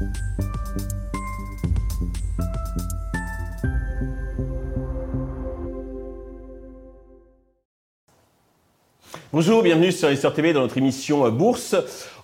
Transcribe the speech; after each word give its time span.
Bye. 0.00 0.46
Bonjour, 9.32 9.62
bienvenue 9.62 9.92
sur 9.92 10.08
SRTV 10.10 10.52
dans 10.52 10.62
notre 10.62 10.76
émission 10.76 11.24
euh, 11.24 11.30
Bourse. 11.30 11.76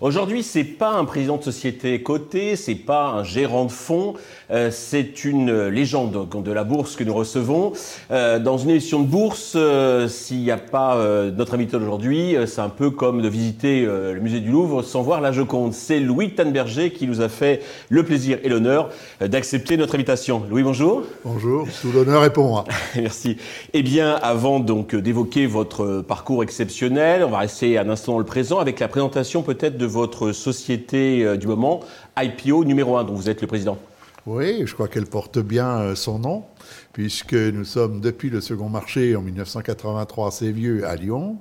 Aujourd'hui, 0.02 0.42
c'est 0.42 0.64
pas 0.64 0.90
un 0.90 1.06
président 1.06 1.38
de 1.38 1.42
société 1.42 2.02
coté, 2.02 2.54
c'est 2.54 2.74
pas 2.74 3.06
un 3.06 3.24
gérant 3.24 3.64
de 3.64 3.72
fonds, 3.72 4.12
euh, 4.50 4.70
c'est 4.70 5.24
une 5.24 5.68
légende 5.68 6.28
de 6.30 6.52
la 6.52 6.64
bourse 6.64 6.96
que 6.96 7.04
nous 7.04 7.14
recevons. 7.14 7.72
Euh, 8.10 8.38
dans 8.38 8.58
une 8.58 8.68
émission 8.68 9.00
de 9.00 9.06
bourse, 9.06 9.54
euh, 9.56 10.06
s'il 10.06 10.42
n'y 10.42 10.50
a 10.50 10.58
pas 10.58 11.02
notre 11.34 11.54
invité 11.54 11.78
d'aujourd'hui, 11.78 12.36
c'est 12.46 12.60
un 12.60 12.68
peu 12.68 12.90
comme 12.90 13.22
de 13.22 13.28
visiter 13.28 13.86
le 13.86 14.20
musée 14.20 14.40
du 14.40 14.50
Louvre 14.50 14.82
sans 14.82 15.02
voir 15.02 15.20
la 15.20 15.32
Joconde. 15.32 15.72
C'est 15.72 16.00
Louis 16.00 16.30
Tanberger 16.30 16.90
qui 16.90 17.06
nous 17.06 17.20
a 17.22 17.28
fait 17.28 17.62
le 17.88 18.02
plaisir 18.02 18.38
et 18.42 18.48
l'honneur 18.48 18.90
d'accepter 19.20 19.76
notre 19.76 19.94
invitation. 19.94 20.42
Louis, 20.50 20.62
bonjour. 20.62 21.04
Bonjour, 21.24 21.66
tout 21.80 21.92
l'honneur 21.92 22.24
est 22.24 22.32
pour 22.32 22.48
moi. 22.48 22.64
Merci. 22.96 23.36
Eh 23.72 23.82
bien, 23.82 24.16
avant 24.22 24.60
donc 24.60 24.94
d'évoquer 24.94 25.46
votre 25.46 26.02
parcours 26.02 26.42
exceptionnel, 26.42 26.95
on 26.98 27.30
va 27.30 27.38
rester 27.38 27.78
un 27.78 27.88
instant 27.90 28.12
dans 28.12 28.18
le 28.18 28.24
présent 28.24 28.58
avec 28.58 28.80
la 28.80 28.88
présentation 28.88 29.42
peut-être 29.42 29.76
de 29.76 29.84
votre 29.84 30.32
société 30.32 31.24
euh, 31.24 31.36
du 31.36 31.46
moment, 31.46 31.80
IPO 32.18 32.64
numéro 32.64 32.96
1, 32.96 33.04
dont 33.04 33.14
vous 33.14 33.28
êtes 33.28 33.42
le 33.42 33.46
président. 33.46 33.76
Oui, 34.24 34.62
je 34.64 34.72
crois 34.72 34.88
qu'elle 34.88 35.04
porte 35.04 35.38
bien 35.38 35.78
euh, 35.78 35.94
son 35.94 36.18
nom, 36.18 36.44
puisque 36.94 37.34
nous 37.34 37.64
sommes 37.64 38.00
depuis 38.00 38.30
le 38.30 38.40
second 38.40 38.70
marché 38.70 39.14
en 39.14 39.20
1983, 39.20 40.30
c'est 40.30 40.50
vieux, 40.50 40.86
à 40.86 40.96
Lyon. 40.96 41.36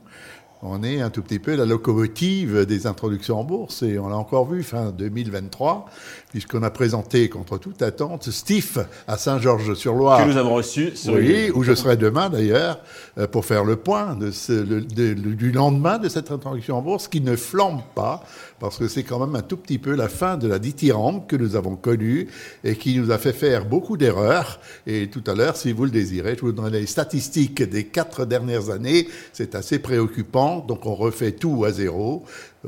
On 0.67 0.81
est 0.81 0.99
un 0.99 1.11
tout 1.11 1.21
petit 1.21 1.37
peu 1.37 1.55
la 1.55 1.65
locomotive 1.65 2.65
des 2.65 2.87
introductions 2.87 3.39
en 3.39 3.43
bourse 3.43 3.83
et 3.83 3.99
on 3.99 4.09
l'a 4.09 4.17
encore 4.17 4.49
vu 4.49 4.63
fin 4.63 4.89
2023 4.89 5.85
puisqu'on 6.31 6.63
a 6.63 6.71
présenté 6.71 7.29
contre 7.29 7.59
toute 7.59 7.83
attente 7.83 8.31
Steve 8.31 8.87
à 9.07 9.17
Saint-Georges-sur-Loire. 9.17 10.25
Que 10.25 10.31
nous 10.31 10.37
avons 10.37 10.55
reçu. 10.55 10.91
Oui, 11.07 11.51
où 11.53 11.63
je 11.63 11.75
serai 11.75 11.98
demain 11.98 12.31
d'ailleurs 12.31 12.79
euh, 13.20 13.27
pour 13.27 13.45
faire 13.45 13.63
le 13.63 13.75
point 13.75 14.15
de 14.15 14.31
ce, 14.31 14.51
le, 14.51 14.81
de, 14.81 15.13
du 15.13 15.51
lendemain 15.51 15.99
de 15.99 16.09
cette 16.09 16.31
introduction 16.31 16.77
en 16.77 16.81
bourse 16.81 17.07
qui 17.07 17.21
ne 17.21 17.35
flambe 17.35 17.81
pas 17.93 18.23
parce 18.59 18.77
que 18.77 18.87
c'est 18.87 19.03
quand 19.03 19.20
même 19.20 19.35
un 19.35 19.41
tout 19.41 19.57
petit 19.57 19.77
peu 19.77 19.95
la 19.95 20.07
fin 20.07 20.37
de 20.37 20.47
la 20.47 20.59
dithyrambe 20.59 21.27
que 21.27 21.35
nous 21.35 21.55
avons 21.55 21.75
connue 21.75 22.27
et 22.63 22.75
qui 22.75 22.97
nous 22.97 23.12
a 23.12 23.18
fait 23.18 23.34
faire 23.34 23.65
beaucoup 23.65 23.97
d'erreurs. 23.97 24.59
Et 24.87 25.07
tout 25.09 25.23
à 25.27 25.35
l'heure, 25.35 25.57
si 25.57 25.71
vous 25.71 25.85
le 25.85 25.91
désirez, 25.91 26.35
je 26.35 26.41
vous 26.41 26.51
donnerai 26.51 26.79
les 26.79 26.85
statistiques 26.85 27.62
des 27.62 27.85
quatre 27.85 28.25
dernières 28.25 28.70
années. 28.70 29.07
C'est 29.34 29.55
assez 29.55 29.79
préoccupant, 29.79 30.54
donc 30.59 30.85
on 30.85 30.95
refait 30.95 31.31
tout 31.31 31.65
à 31.65 31.71
zéro. 31.71 32.23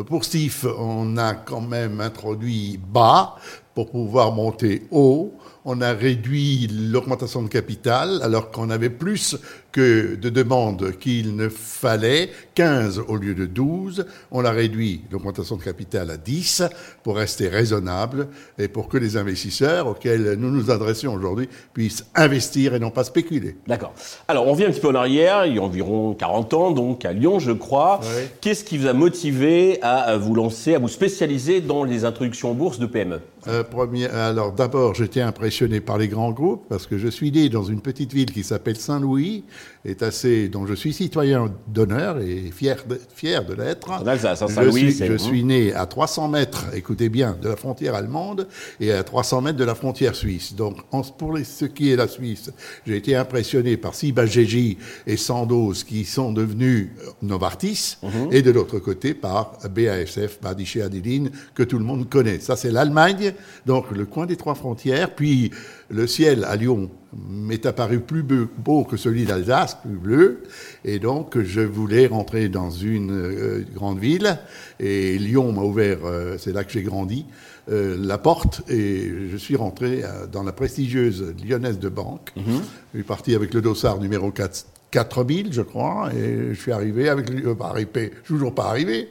Pour 0.05 0.23
Steve, 0.23 0.67
on 0.77 1.17
a 1.17 1.33
quand 1.33 1.61
même 1.61 2.01
introduit 2.01 2.77
bas 2.77 3.35
pour 3.73 3.91
pouvoir 3.91 4.31
monter 4.31 4.87
haut. 4.91 5.33
On 5.65 5.81
a 5.81 5.93
réduit 5.93 6.67
l'augmentation 6.67 7.41
de 7.43 7.49
capital 7.49 8.21
alors 8.23 8.51
qu'on 8.51 8.69
avait 8.69 8.89
plus 8.89 9.37
de 9.77 10.29
demandes 10.29 10.97
qu'il 10.97 11.35
ne 11.35 11.49
fallait, 11.49 12.31
15 12.57 13.03
au 13.07 13.17
lieu 13.17 13.35
de 13.35 13.45
12. 13.45 14.07
On 14.31 14.43
a 14.43 14.49
réduit 14.49 15.01
l'augmentation 15.11 15.57
de 15.57 15.61
capital 15.61 16.09
à 16.09 16.17
10 16.17 16.63
pour 17.03 17.17
rester 17.17 17.49
raisonnable 17.49 18.29
et 18.57 18.67
pour 18.67 18.87
que 18.87 18.97
les 18.97 19.15
investisseurs 19.15 19.85
auxquels 19.85 20.33
nous 20.39 20.49
nous 20.49 20.71
adressons 20.71 21.09
aujourd'hui 21.09 21.49
puissent 21.75 22.07
investir 22.15 22.73
et 22.73 22.79
non 22.79 22.89
pas 22.89 23.03
spéculer. 23.03 23.57
D'accord. 23.67 23.93
Alors, 24.27 24.47
on 24.47 24.55
vient 24.55 24.69
un 24.69 24.71
petit 24.71 24.81
peu 24.81 24.87
en 24.87 24.95
arrière, 24.95 25.45
il 25.45 25.57
y 25.57 25.59
a 25.59 25.61
environ 25.61 26.15
40 26.15 26.53
ans, 26.55 26.71
donc 26.71 27.05
à 27.05 27.13
Lyon, 27.13 27.37
je 27.37 27.51
crois. 27.51 27.99
Qu'est-ce 28.41 28.63
qui 28.63 28.79
vous 28.79 28.87
a 28.87 28.93
motivé 28.93 29.79
à 29.83 30.17
vous 30.17 30.33
lancer, 30.33 30.73
à 30.73 30.79
vous 30.79 30.87
spécialiser 30.87 31.61
dans 31.61 31.83
les 31.83 32.05
introductions 32.05 32.49
en 32.49 32.53
bourse 32.55 32.79
de 32.79 32.87
PME 32.87 33.21
Euh, 33.47 33.63
premier, 33.63 34.07
alors 34.07 34.51
d'abord, 34.51 34.95
j'étais 34.95 35.21
impressionné 35.21 35.79
par 35.79 35.99
les 35.99 36.07
grands 36.07 36.31
groupes 36.31 36.65
parce 36.67 36.87
que 36.87 36.97
je 36.97 37.07
suis 37.07 37.31
né 37.31 37.49
dans 37.49 37.63
une 37.63 37.81
petite 37.81 38.13
ville 38.13 38.31
qui 38.31 38.43
s'appelle 38.43 38.77
Saint-Louis, 38.77 39.43
est 39.85 40.03
assez, 40.03 40.49
dont 40.49 40.65
je 40.65 40.73
suis 40.73 40.91
citoyen 40.91 41.51
d'honneur 41.67 42.19
et 42.19 42.46
fier 42.51 42.77
de, 42.87 42.99
fier 43.15 43.43
de 43.45 43.53
l'être. 43.53 43.89
En 43.91 44.05
Alsace, 44.05 44.41
hein, 44.41 44.47
Je, 44.63 44.69
suis, 44.69 44.91
je 44.91 45.17
suis 45.17 45.43
né 45.43 45.73
à 45.73 45.85
300 45.85 46.27
mètres, 46.29 46.65
écoutez 46.73 47.09
bien, 47.09 47.37
de 47.41 47.49
la 47.49 47.55
frontière 47.55 47.95
allemande 47.95 48.47
et 48.79 48.91
à 48.91 49.03
300 49.03 49.41
mètres 49.41 49.57
de 49.57 49.63
la 49.63 49.75
frontière 49.75 50.15
suisse. 50.15 50.53
Donc, 50.55 50.77
en- 50.91 51.01
pour 51.01 51.33
les- 51.35 51.43
ce 51.43 51.65
qui 51.65 51.91
est 51.91 51.95
la 51.95 52.07
Suisse, 52.07 52.51
j'ai 52.85 52.97
été 52.97 53.15
impressionné 53.15 53.77
par 53.77 53.93
Sibajéji 53.95 54.77
et 55.05 55.17
Sandoz 55.17 55.83
qui 55.83 56.05
sont 56.05 56.31
devenus 56.31 56.89
euh, 57.05 57.09
Novartis 57.21 57.97
Mhm. 58.03 58.29
et 58.31 58.41
de 58.41 58.51
l'autre 58.51 58.79
côté 58.79 59.13
par 59.13 59.53
BASF, 59.69 60.39
Badiché 60.41 60.81
Adeline, 60.81 61.31
que 61.55 61.63
tout 61.63 61.77
le 61.77 61.85
monde 61.85 62.09
connaît. 62.09 62.39
Ça, 62.39 62.55
c'est 62.55 62.71
l'Allemagne, 62.71 63.33
donc 63.65 63.91
le 63.91 64.05
coin 64.05 64.25
des 64.25 64.35
trois 64.35 64.55
frontières. 64.55 65.13
Puis, 65.15 65.51
le 65.89 66.05
ciel 66.07 66.43
à 66.43 66.55
Lyon 66.55 66.89
m'est 67.17 67.65
apparu 67.65 67.99
plus 67.99 68.23
beau, 68.23 68.83
que 68.83 68.97
celui 68.97 69.25
d'Alsace, 69.25 69.77
plus 69.81 69.97
bleu. 69.97 70.43
Et 70.85 70.99
donc, 70.99 71.39
je 71.41 71.61
voulais 71.61 72.07
rentrer 72.07 72.49
dans 72.49 72.69
une 72.69 73.11
euh, 73.11 73.65
grande 73.73 73.99
ville. 73.99 74.37
Et 74.79 75.17
Lyon 75.17 75.51
m'a 75.51 75.63
ouvert, 75.63 75.99
euh, 76.05 76.35
c'est 76.37 76.53
là 76.53 76.63
que 76.63 76.71
j'ai 76.71 76.83
grandi, 76.83 77.25
euh, 77.69 77.97
la 77.99 78.17
porte. 78.17 78.61
Et 78.69 79.11
je 79.31 79.37
suis 79.37 79.55
rentré 79.55 80.03
dans 80.31 80.43
la 80.43 80.51
prestigieuse 80.51 81.33
lyonnaise 81.43 81.79
de 81.79 81.89
banque. 81.89 82.31
Je 82.35 82.99
suis 82.99 83.03
parti 83.03 83.35
avec 83.35 83.53
le 83.53 83.61
dossard 83.61 83.99
numéro 83.99 84.31
4. 84.31 84.67
4000, 84.89 85.51
je 85.51 85.61
crois, 85.61 86.09
et 86.15 86.53
je 86.53 86.59
suis 86.59 86.71
arrivé 86.71 87.09
avec 87.09 87.29
le, 87.29 87.55
suis 87.83 88.09
toujours 88.25 88.55
pas 88.55 88.69
arrivé, 88.69 89.09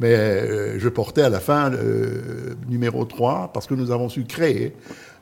mais 0.00 0.78
je 0.78 0.88
portais 0.88 1.20
à 1.20 1.28
la 1.28 1.38
fin 1.38 1.68
le 1.68 2.56
numéro 2.66 3.04
3 3.04 3.50
parce 3.52 3.66
que 3.66 3.74
nous 3.74 3.90
avons 3.90 4.08
su 4.08 4.24
créer 4.24 4.74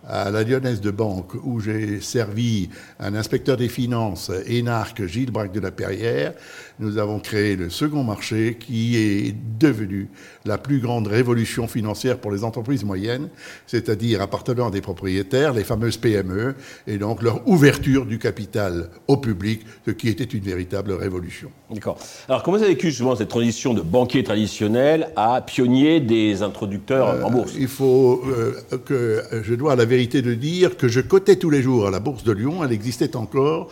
à 0.08 0.30
la 0.30 0.44
Lyonnaise 0.44 0.80
de 0.80 0.90
Banque, 0.90 1.32
où 1.44 1.60
j'ai 1.60 2.00
servi 2.00 2.68
un 3.00 3.14
inspecteur 3.14 3.56
des 3.56 3.68
finances, 3.68 4.30
énarque 4.46 5.06
Gilles 5.06 5.32
Braque 5.32 5.52
de 5.52 5.60
la 5.60 5.72
Perrière, 5.72 6.32
nous 6.78 6.98
avons 6.98 7.18
créé 7.18 7.56
le 7.56 7.70
second 7.70 8.04
marché 8.04 8.56
qui 8.60 8.96
est 8.96 9.34
devenu 9.58 10.08
la 10.44 10.58
plus 10.58 10.78
grande 10.78 11.08
révolution 11.08 11.66
financière 11.66 12.18
pour 12.18 12.30
les 12.30 12.44
entreprises 12.44 12.84
moyennes, 12.84 13.28
c'est-à-dire 13.66 14.20
appartenant 14.20 14.68
à 14.68 14.70
des 14.70 14.80
propriétaires, 14.80 15.52
les 15.54 15.64
fameuses 15.64 15.96
PME, 15.96 16.54
et 16.86 16.98
donc 16.98 17.22
leur 17.22 17.46
ouverture 17.48 18.06
du 18.06 18.18
capital 18.18 18.90
au 19.08 19.16
public, 19.16 19.62
ce 19.86 19.90
qui 19.90 20.08
était 20.08 20.24
une 20.24 20.44
véritable 20.44 20.92
révolution. 20.92 21.50
D'accord. 21.70 21.98
Alors, 22.28 22.42
comment 22.42 22.58
vous 22.58 22.62
avez 22.62 22.74
vécu 22.74 22.90
justement 22.90 23.16
cette 23.16 23.28
transition 23.28 23.74
de 23.74 23.80
banquier 23.80 24.22
traditionnel 24.22 25.08
à 25.16 25.40
pionnier 25.40 26.00
des 26.00 26.42
introducteurs 26.42 27.24
en 27.24 27.30
bourse? 27.30 27.54
Il 27.58 27.68
faut 27.68 28.22
euh, 28.26 28.54
que 28.84 29.22
je 29.42 29.54
dois 29.54 29.72
à 29.72 29.76
la 29.76 29.84
vérité 29.84 29.95
de 30.04 30.34
dire 30.34 30.76
que 30.76 30.88
je 30.88 31.00
cotais 31.00 31.36
tous 31.36 31.48
les 31.48 31.62
jours 31.62 31.86
à 31.86 31.90
la 31.90 32.00
bourse 32.00 32.22
de 32.22 32.32
Lyon. 32.32 32.62
Elle 32.62 32.72
existait 32.72 33.16
encore 33.16 33.70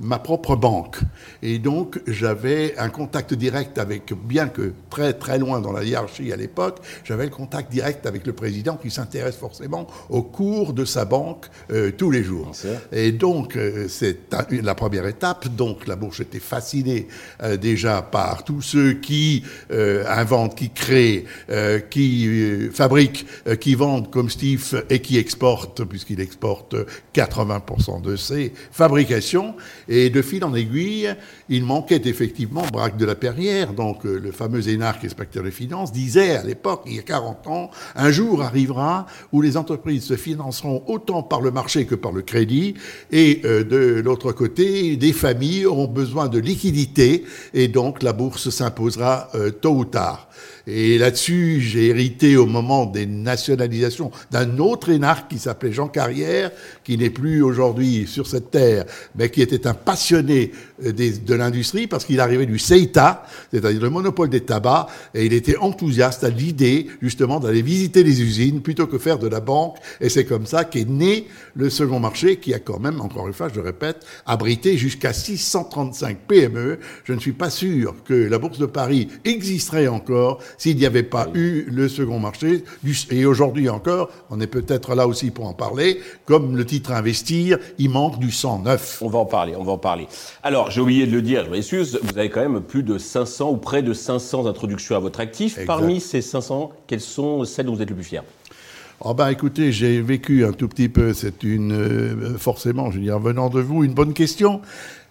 ma 0.00 0.18
propre 0.18 0.56
banque. 0.56 0.98
Et 1.42 1.58
donc, 1.58 2.00
j'avais 2.06 2.76
un 2.78 2.88
contact 2.88 3.34
direct 3.34 3.78
avec, 3.78 4.12
bien 4.12 4.48
que 4.48 4.72
très 4.90 5.12
très 5.12 5.38
loin 5.38 5.60
dans 5.60 5.72
la 5.72 5.84
hiérarchie 5.84 6.32
à 6.32 6.36
l'époque, 6.36 6.78
j'avais 7.04 7.24
le 7.24 7.30
contact 7.30 7.70
direct 7.70 8.06
avec 8.06 8.26
le 8.26 8.32
président 8.32 8.76
qui 8.76 8.90
s'intéresse 8.90 9.36
forcément 9.36 9.86
au 10.08 10.22
cours 10.22 10.72
de 10.72 10.84
sa 10.84 11.04
banque 11.04 11.46
euh, 11.70 11.92
tous 11.96 12.10
les 12.10 12.22
jours. 12.22 12.52
Et 12.92 13.12
donc, 13.12 13.56
euh, 13.56 13.86
c'est 13.88 14.18
la 14.50 14.74
première 14.74 15.06
étape. 15.06 15.48
Donc, 15.48 15.86
la 15.86 15.96
bourse 15.96 16.20
était 16.20 16.40
fascinée 16.40 17.08
euh, 17.42 17.56
déjà 17.56 18.02
par 18.02 18.44
tous 18.44 18.62
ceux 18.62 18.94
qui 18.94 19.44
inventent, 19.70 20.56
qui 20.56 20.70
créent, 20.70 21.24
qui 21.90 22.68
fabriquent, 22.72 23.26
qui 23.60 23.74
vendent 23.74 24.10
comme 24.10 24.30
Steve 24.30 24.84
et 24.90 25.00
qui 25.00 25.18
exportent, 25.18 25.84
puisqu'il 25.84 26.20
exporte 26.20 26.74
80% 27.14 28.02
de 28.02 28.16
ses 28.16 28.52
fabrications. 28.70 29.54
Et 29.88 30.10
de 30.10 30.22
fil 30.22 30.44
en 30.44 30.54
aiguille, 30.54 31.14
il 31.48 31.64
manquait 31.64 32.02
effectivement 32.04 32.64
Braque 32.72 32.96
de 32.96 33.04
la 33.04 33.14
Perrière, 33.14 33.72
donc 33.72 34.04
euh, 34.04 34.18
le 34.18 34.32
fameux 34.32 34.68
énarque 34.68 35.04
inspecteur 35.04 35.44
des 35.44 35.50
finances, 35.50 35.92
disait 35.92 36.36
à 36.36 36.42
l'époque, 36.42 36.82
il 36.86 36.94
y 36.94 36.98
a 36.98 37.02
40 37.02 37.46
ans, 37.46 37.70
un 37.94 38.10
jour 38.10 38.42
arrivera 38.42 39.06
où 39.32 39.42
les 39.42 39.56
entreprises 39.56 40.04
se 40.04 40.16
financeront 40.16 40.82
autant 40.86 41.22
par 41.22 41.40
le 41.40 41.50
marché 41.50 41.86
que 41.86 41.94
par 41.94 42.12
le 42.12 42.22
crédit, 42.22 42.74
et 43.12 43.42
euh, 43.44 43.62
de 43.64 44.00
l'autre 44.00 44.32
côté, 44.32 44.96
des 44.96 45.12
familles 45.12 45.66
auront 45.66 45.88
besoin 45.88 46.28
de 46.28 46.38
liquidités, 46.38 47.24
et 47.54 47.68
donc 47.68 48.02
la 48.02 48.12
bourse 48.12 48.50
s'imposera 48.50 49.28
euh, 49.34 49.50
tôt 49.50 49.74
ou 49.74 49.84
tard. 49.84 50.28
Et 50.68 50.98
là-dessus, 50.98 51.60
j'ai 51.60 51.86
hérité 51.86 52.36
au 52.36 52.46
moment 52.46 52.86
des 52.86 53.06
nationalisations 53.06 54.10
d'un 54.32 54.58
autre 54.58 54.88
énarque 54.88 55.30
qui 55.30 55.38
s'appelait 55.38 55.72
Jean 55.72 55.86
Carrière, 55.86 56.50
qui 56.82 56.98
n'est 56.98 57.10
plus 57.10 57.40
aujourd'hui 57.40 58.08
sur 58.08 58.26
cette 58.26 58.50
terre, 58.50 58.84
mais 59.14 59.30
qui 59.30 59.42
était 59.42 59.68
un 59.68 59.74
passionné 59.74 60.50
euh, 60.84 60.92
de 60.92 61.34
l'industrie 61.34 61.86
parce 61.86 62.04
qu'il 62.04 62.18
arrivait 62.18 62.46
du 62.46 62.58
CETA, 62.58 63.24
c'est-à-dire 63.52 63.80
le 63.80 63.90
monopole 63.90 64.28
des 64.28 64.40
tabacs, 64.40 64.88
et 65.14 65.26
il 65.26 65.32
était 65.34 65.56
enthousiaste 65.56 66.24
à 66.24 66.30
l'idée 66.30 66.88
justement 67.00 67.38
d'aller 67.38 67.62
visiter 67.62 68.02
les 68.02 68.20
usines 68.20 68.60
plutôt 68.60 68.88
que 68.88 68.98
faire 68.98 69.20
de 69.20 69.28
la 69.28 69.38
banque. 69.38 69.76
Et 70.00 70.08
c'est 70.08 70.24
comme 70.24 70.46
ça 70.46 70.64
qu'est 70.64 70.88
né 70.88 71.28
le 71.54 71.70
second 71.70 72.00
marché 72.00 72.38
qui 72.38 72.52
a 72.54 72.58
quand 72.58 72.80
même, 72.80 73.00
encore 73.00 73.28
une 73.28 73.34
fois, 73.34 73.48
je 73.48 73.54
le 73.54 73.62
répète, 73.62 74.04
abrité 74.26 74.76
jusqu'à 74.76 75.12
635 75.12 76.18
PME. 76.26 76.80
Je 77.04 77.12
ne 77.12 77.20
suis 77.20 77.32
pas 77.32 77.50
sûr 77.50 77.94
que 78.04 78.14
la 78.14 78.38
Bourse 78.38 78.58
de 78.58 78.66
Paris 78.66 79.06
existerait 79.24 79.86
encore 79.86 80.42
s'il 80.58 80.76
n'y 80.76 80.86
avait 80.86 81.02
pas 81.02 81.28
eu 81.34 81.66
le 81.70 81.88
second 81.88 82.18
marché. 82.18 82.64
Et 83.10 83.26
aujourd'hui 83.26 83.68
encore, 83.68 84.10
on 84.30 84.40
est 84.40 84.46
peut-être 84.46 84.94
là 84.94 85.06
aussi 85.06 85.30
pour 85.30 85.46
en 85.46 85.54
parler, 85.54 86.00
comme 86.24 86.56
le 86.56 86.64
titre 86.64 86.92
investir, 86.92 87.58
il 87.78 87.90
manque 87.90 88.18
du 88.18 88.30
sang 88.30 88.60
neuf. 88.60 88.98
On 89.02 89.08
va 89.08 89.18
en 89.18 89.26
parler, 89.26 89.54
on 89.56 89.64
va 89.64 89.72
en 89.72 89.78
parler. 89.78 90.06
Alors, 90.42 90.70
j'ai 90.70 90.80
oublié 90.80 91.06
de 91.06 91.12
le 91.12 91.22
dire, 91.22 91.44
je 91.44 91.50
m'excuse, 91.50 91.98
vous 92.02 92.18
avez 92.18 92.30
quand 92.30 92.40
même 92.40 92.60
plus 92.60 92.82
de 92.82 92.98
500 92.98 93.50
ou 93.50 93.56
près 93.56 93.82
de 93.82 93.92
500 93.92 94.46
introductions 94.46 94.96
à 94.96 94.98
votre 94.98 95.20
actif. 95.20 95.58
Parmi 95.66 96.00
ces 96.00 96.22
500, 96.22 96.72
quelles 96.86 97.00
sont 97.00 97.44
celles 97.44 97.66
dont 97.66 97.74
vous 97.74 97.82
êtes 97.82 97.90
le 97.90 97.96
plus 97.96 98.04
fier? 98.04 98.22
Oh 99.00 99.12
ben 99.12 99.28
écoutez, 99.28 99.72
j'ai 99.72 100.00
vécu 100.00 100.46
un 100.46 100.52
tout 100.52 100.68
petit 100.68 100.88
peu, 100.88 101.12
c'est 101.12 101.42
une, 101.42 101.72
euh, 101.72 102.38
forcément, 102.38 102.90
je 102.90 102.96
veux 102.96 103.04
dire, 103.04 103.18
venant 103.18 103.50
de 103.50 103.60
vous, 103.60 103.84
une 103.84 103.92
bonne 103.92 104.14
question. 104.14 104.62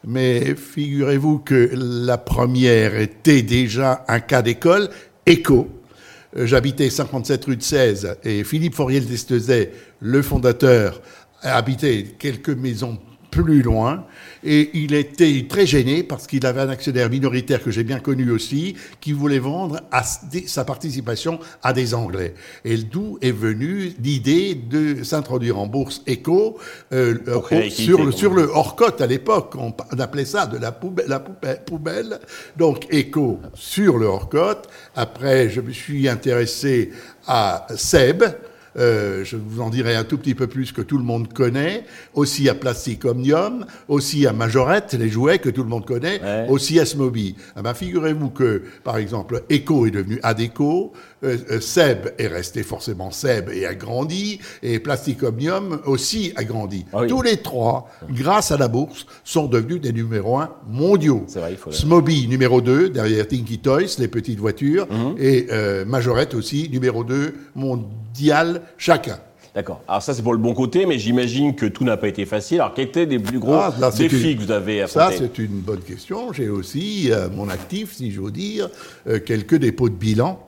Mais 0.08 0.56
figurez-vous 0.56 1.40
que 1.40 1.70
la 1.74 2.18
première 2.18 3.00
était 3.00 3.44
déjà 3.44 4.04
un 4.08 4.20
cas 4.20 4.42
d'école, 4.42 4.90
écho. 5.26 5.68
Euh, 6.38 6.46
j'habitais 6.46 6.90
57 6.90 7.46
rue 7.46 7.58
de 7.58 7.64
16 7.64 8.18
et 8.24 8.44
Philippe 8.44 8.76
Foriel 8.76 9.06
d'Estezet, 9.06 9.72
le 10.00 10.22
fondateur, 10.22 11.02
habitait 11.42 12.16
quelques 12.18 12.50
maisons 12.50 13.00
plus 13.44 13.62
loin. 13.62 14.06
Et 14.44 14.70
il 14.76 14.94
était 14.94 15.46
très 15.50 15.66
gêné 15.66 16.04
parce 16.04 16.28
qu'il 16.28 16.46
avait 16.46 16.62
un 16.62 16.70
actionnaire 16.70 17.10
minoritaire 17.10 17.62
que 17.62 17.72
j'ai 17.72 17.84
bien 17.84 18.00
connu 18.00 18.30
aussi, 18.32 18.76
qui 19.02 19.12
voulait 19.12 19.40
vendre 19.40 19.82
sa 20.46 20.64
participation 20.64 21.40
à 21.64 21.74
des 21.74 21.94
Anglais. 21.94 22.36
Et 22.64 22.78
d'où 22.78 23.18
est 23.22 23.32
venue 23.32 23.94
l'idée 24.02 24.56
de 24.56 25.04
s'introduire 25.04 25.58
en 25.58 25.68
bourse 25.68 26.02
éco 26.08 26.60
euh, 26.94 27.18
sur, 27.70 28.06
le, 28.06 28.12
sur 28.12 28.34
le 28.34 28.44
hors-cote 28.44 29.02
à 29.02 29.08
l'époque. 29.08 29.56
On, 29.58 29.74
appelait 30.00 30.26
ça 30.26 30.46
de 30.46 30.58
la 30.58 30.72
poubelle, 30.72 31.08
la 31.08 31.20
poubelle. 31.20 32.20
Donc 32.56 32.86
éco 32.92 33.40
sur 33.54 33.98
le 33.98 34.06
hors-cote. 34.06 34.70
Après, 34.96 35.50
je 35.50 35.60
me 35.60 35.72
suis 35.72 36.08
intéressé 36.08 36.92
à 37.28 37.66
Seb, 37.76 38.24
euh, 38.78 39.24
je 39.24 39.38
vous 39.38 39.62
en 39.62 39.70
dirai 39.70 39.96
un 39.96 40.04
tout 40.04 40.18
petit 40.18 40.36
peu 40.36 40.48
plus 40.48 40.72
que 40.72 40.82
tout 40.82 40.98
le 40.98 41.04
monde 41.04 41.32
connaît, 41.32 41.86
aussi 42.14 42.50
à 42.50 42.56
Plastic 42.56 43.06
Omnium, 43.06 43.66
aussi 43.88 44.28
à 44.28 44.34
Majorette, 44.34 44.94
les 44.94 45.10
jouets 45.10 45.40
que 45.40 45.50
tout 45.50 45.64
le 45.64 45.70
monde 45.70 45.86
connaît, 45.86 46.22
aussi 46.50 46.80
à 46.80 46.86
Smoby. 46.86 47.36
Ah 47.56 47.62
ben, 47.62 47.74
figurez-vous 47.74 48.30
que, 48.30 48.64
par 48.84 48.98
exemple, 48.98 49.44
Echo 49.50 49.86
est 49.86 49.92
devenu 49.92 50.20
Adeco, 50.24 50.94
euh, 51.24 51.38
euh, 51.52 51.60
Seb 51.60 52.14
est 52.18 52.28
resté 52.28 52.64
forcément 52.64 53.12
Seb 53.12 53.50
et 53.50 53.66
a 53.66 53.74
grandi, 53.74 54.40
et 54.62 54.80
Plastic 54.80 55.24
Omnium 55.24 55.80
aussi 55.86 56.34
a 56.36 56.44
grandi. 56.44 56.86
Ah 56.94 57.06
Tous 57.08 57.22
les 57.22 57.38
trois, 57.38 57.90
grâce 58.10 58.52
à 58.52 58.58
la 58.58 58.68
bourse, 58.68 59.06
sont 59.24 59.48
devenus 59.48 59.82
des 59.82 59.94
numéros 59.94 60.40
un 60.40 60.50
mondiaux. 60.68 61.26
Vrai, 61.36 61.58
Smoby, 61.72 62.28
numéro 62.28 62.62
2, 62.62 62.90
derrière 62.90 63.28
Tinky 63.28 63.60
Toys, 63.60 63.96
les 64.00 64.08
petites 64.08 64.40
voitures, 64.40 64.88
mhm. 64.92 65.16
et 65.18 65.48
Majorette 65.86 66.34
aussi, 66.34 66.70
numéro 66.70 67.04
2 67.04 67.34
mondial 67.56 68.05
chacun. 68.78 69.20
D'accord. 69.56 69.82
Alors 69.88 70.02
ça, 70.02 70.14
c'est 70.14 70.22
pour 70.22 70.34
le 70.34 70.40
bon 70.40 70.54
côté, 70.54 70.86
mais 70.86 71.00
j'imagine 71.00 71.56
que 71.56 71.66
tout 71.66 71.86
n'a 71.86 71.96
pas 71.96 72.10
été 72.10 72.26
facile. 72.26 72.60
Alors, 72.60 72.74
quels 72.74 72.88
étaient 72.88 73.06
les 73.06 73.20
plus 73.20 73.40
gros 73.40 73.54
ah, 73.54 73.74
défis 73.98 74.36
que 74.36 74.42
vous 74.44 74.52
avez 74.52 74.82
affrontés 74.82 75.18
Ça, 75.18 75.24
c'est 75.24 75.42
une 75.42 75.62
bonne 75.62 75.80
question. 75.80 76.34
J'ai 76.34 76.50
aussi, 76.50 77.10
euh, 77.12 77.30
mon 77.30 77.48
actif, 77.48 77.94
si 77.94 78.12
j'ose 78.12 78.34
dire, 78.34 78.70
euh, 79.08 79.20
quelques 79.20 79.56
dépôts 79.56 79.88
de 79.88 79.96
bilan 79.96 80.45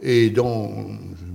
et 0.00 0.30
dont, 0.30 0.86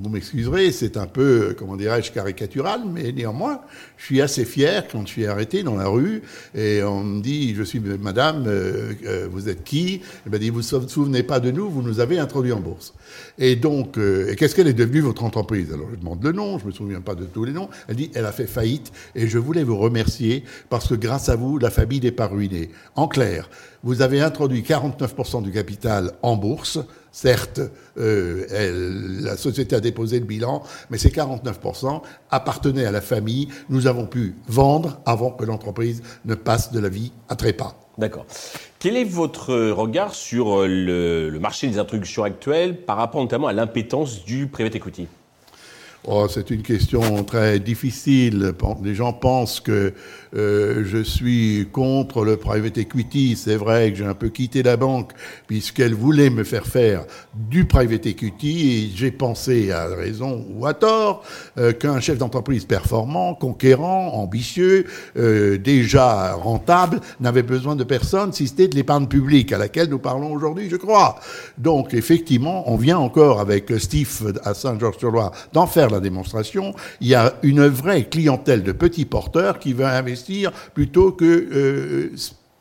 vous 0.02 0.10
m'excuserez, 0.10 0.72
c'est 0.72 0.98
un 0.98 1.06
peu, 1.06 1.56
comment 1.58 1.76
dirais-je, 1.76 2.12
caricatural, 2.12 2.82
mais 2.86 3.12
néanmoins, 3.12 3.62
je 3.98 4.06
suis 4.06 4.22
assez 4.22 4.46
fier 4.46 4.88
quand 4.92 5.02
je 5.06 5.12
suis 5.12 5.26
arrêté 5.26 5.64
dans 5.64 5.76
la 5.76 5.88
rue 5.88 6.22
et 6.56 6.82
on 6.84 7.04
me 7.04 7.22
dit, 7.22 7.56
je 7.56 7.64
suis 7.64 7.80
madame, 7.80 8.46
euh, 8.48 8.94
euh, 9.06 9.28
vous 9.32 9.50
êtes 9.50 9.64
qui? 9.64 10.02
Elle 10.26 10.32
m'a 10.32 10.38
dit, 10.38 10.50
vous 10.50 10.60
ne 10.60 10.80
vous 10.80 10.90
souvenez 10.90 11.24
pas 11.24 11.40
de 11.40 11.52
nous, 11.52 11.70
vous 11.70 11.82
nous 11.82 12.00
avez 12.00 12.20
introduit 12.20 12.54
en 12.54 12.60
bourse. 12.60 12.94
Et 13.38 13.56
donc, 13.56 13.98
euh, 13.98 14.32
et 14.32 14.36
qu'est-ce 14.36 14.56
qu'elle 14.56 14.68
est 14.68 14.74
devenue 14.74 15.02
votre 15.02 15.24
entreprise? 15.24 15.72
Alors 15.74 15.88
je 15.92 15.98
demande 15.98 16.24
le 16.24 16.32
nom, 16.32 16.60
je 16.60 16.66
me 16.66 16.72
souviens 16.72 17.02
pas 17.02 17.16
de 17.16 17.26
tous 17.26 17.44
les 17.44 17.52
noms. 17.52 17.70
Elle 17.88 17.96
dit, 17.96 18.12
elle 18.14 18.26
a 18.26 18.32
fait 18.32 18.48
faillite 18.48 18.92
et 19.16 19.28
je 19.28 19.38
voulais 19.38 19.64
vous 19.64 19.78
remercier 19.78 20.44
parce 20.70 20.88
que 20.88 20.96
grâce 20.96 21.30
à 21.30 21.36
vous, 21.36 21.58
la 21.58 21.70
famille 21.70 22.00
n'est 22.00 22.12
pas 22.12 22.28
ruinée. 22.28 22.70
En 22.96 23.08
clair, 23.08 23.50
vous 23.84 24.02
avez 24.02 24.22
introduit 24.22 24.62
49% 24.62 25.44
du 25.44 25.52
capital 25.52 26.14
en 26.22 26.38
bourse 26.38 26.80
Certes, 27.14 27.62
euh, 28.00 29.22
la 29.22 29.38
société 29.38 29.76
a 29.76 29.80
déposé 29.80 30.20
le 30.20 30.26
bilan, 30.26 30.64
mais 30.90 30.98
ces 30.98 31.10
49% 31.10 32.02
appartenaient 32.32 32.86
à 32.86 32.92
la 32.92 33.02
famille. 33.02 33.50
Nous 33.70 33.86
avons 33.86 34.08
pu 34.08 34.36
vendre 34.48 35.00
avant 35.06 35.30
que 35.30 35.46
l'entreprise 35.46 36.02
ne 36.26 36.34
passe 36.34 36.72
de 36.72 36.80
la 36.80 36.90
vie 36.90 37.12
à 37.30 37.36
trépas. 37.36 37.76
D'accord. 38.00 38.26
Quel 38.80 38.98
est 38.98 39.04
votre 39.04 39.54
regard 39.70 40.16
sur 40.16 40.64
le, 40.64 41.30
le 41.30 41.40
marché 41.40 41.68
des 41.68 41.78
introductions 41.78 42.24
actuelles 42.24 42.84
par 42.84 42.98
rapport 42.98 43.22
notamment 43.22 43.48
à 43.48 43.54
l'impétence 43.54 44.26
du 44.26 44.48
private 44.48 44.76
equity? 44.76 45.08
Oh, 46.06 46.28
c'est 46.28 46.50
une 46.50 46.64
question 46.64 47.24
très 47.24 47.60
difficile. 47.60 48.54
Les 48.84 48.94
gens 48.94 49.14
pensent 49.14 49.62
que 49.62 49.94
euh, 50.36 50.84
je 50.86 51.02
suis 51.02 51.70
contre 51.72 52.26
le 52.26 52.36
private 52.36 52.78
equity. 52.78 53.38
C'est 53.38 53.56
vrai 53.56 53.90
que 53.90 54.00
j'ai 54.00 54.06
un 54.06 54.14
peu 54.14 54.28
quitté 54.28 54.64
la 54.64 54.76
banque 54.76 55.12
puisqu'elle 55.48 55.94
voulait 55.94 56.30
me 56.30 56.44
faire 56.44 56.66
faire 56.66 57.06
du 57.34 57.64
private 57.64 58.06
equity 58.06 58.72
et 58.72 58.92
j'ai 58.94 59.12
pensé, 59.12 59.72
à 59.72 59.88
raison 59.88 60.46
ou 60.54 60.66
à 60.66 60.74
tort, 60.74 61.24
euh, 61.58 61.72
qu'un 61.72 62.02
chef 62.02 62.18
d'entreprise 62.18 62.66
performant, 62.66 63.34
conquérant, 63.34 64.14
ambitieux, 64.16 64.88
euh, 65.16 65.58
déjà 65.58 66.34
rentable, 66.34 67.00
n'avait 67.22 67.44
besoin 67.44 67.78
de 67.78 67.86
personne 67.86 68.34
si 68.34 68.50
c'était 68.50 68.68
de 68.68 68.76
l'épargne 68.76 69.08
publique 69.08 69.54
à 69.54 69.58
laquelle 69.58 69.88
nous 69.88 70.00
parlons 70.00 70.34
aujourd'hui, 70.34 70.68
je 70.70 70.76
crois. 70.76 71.16
Donc, 71.58 71.94
effectivement, 71.94 72.70
on 72.70 72.76
vient 72.76 72.98
encore 72.98 73.40
avec 73.40 73.72
Steve 73.80 74.34
à 74.44 74.54
Saint-Georges-sur-Loire 74.54 75.32
d'en 75.54 75.66
faire 75.66 75.93
la 75.94 76.00
démonstration, 76.00 76.74
il 77.02 77.08
y 77.08 77.16
a 77.16 77.36
une 77.44 77.68
vraie 77.68 78.06
clientèle 78.06 78.64
de 78.64 78.72
petits 78.72 79.06
porteurs 79.06 79.60
qui 79.60 79.74
veut 79.74 79.86
investir 79.86 80.52
plutôt 80.74 81.12
que 81.12 81.26
euh, 81.26 82.12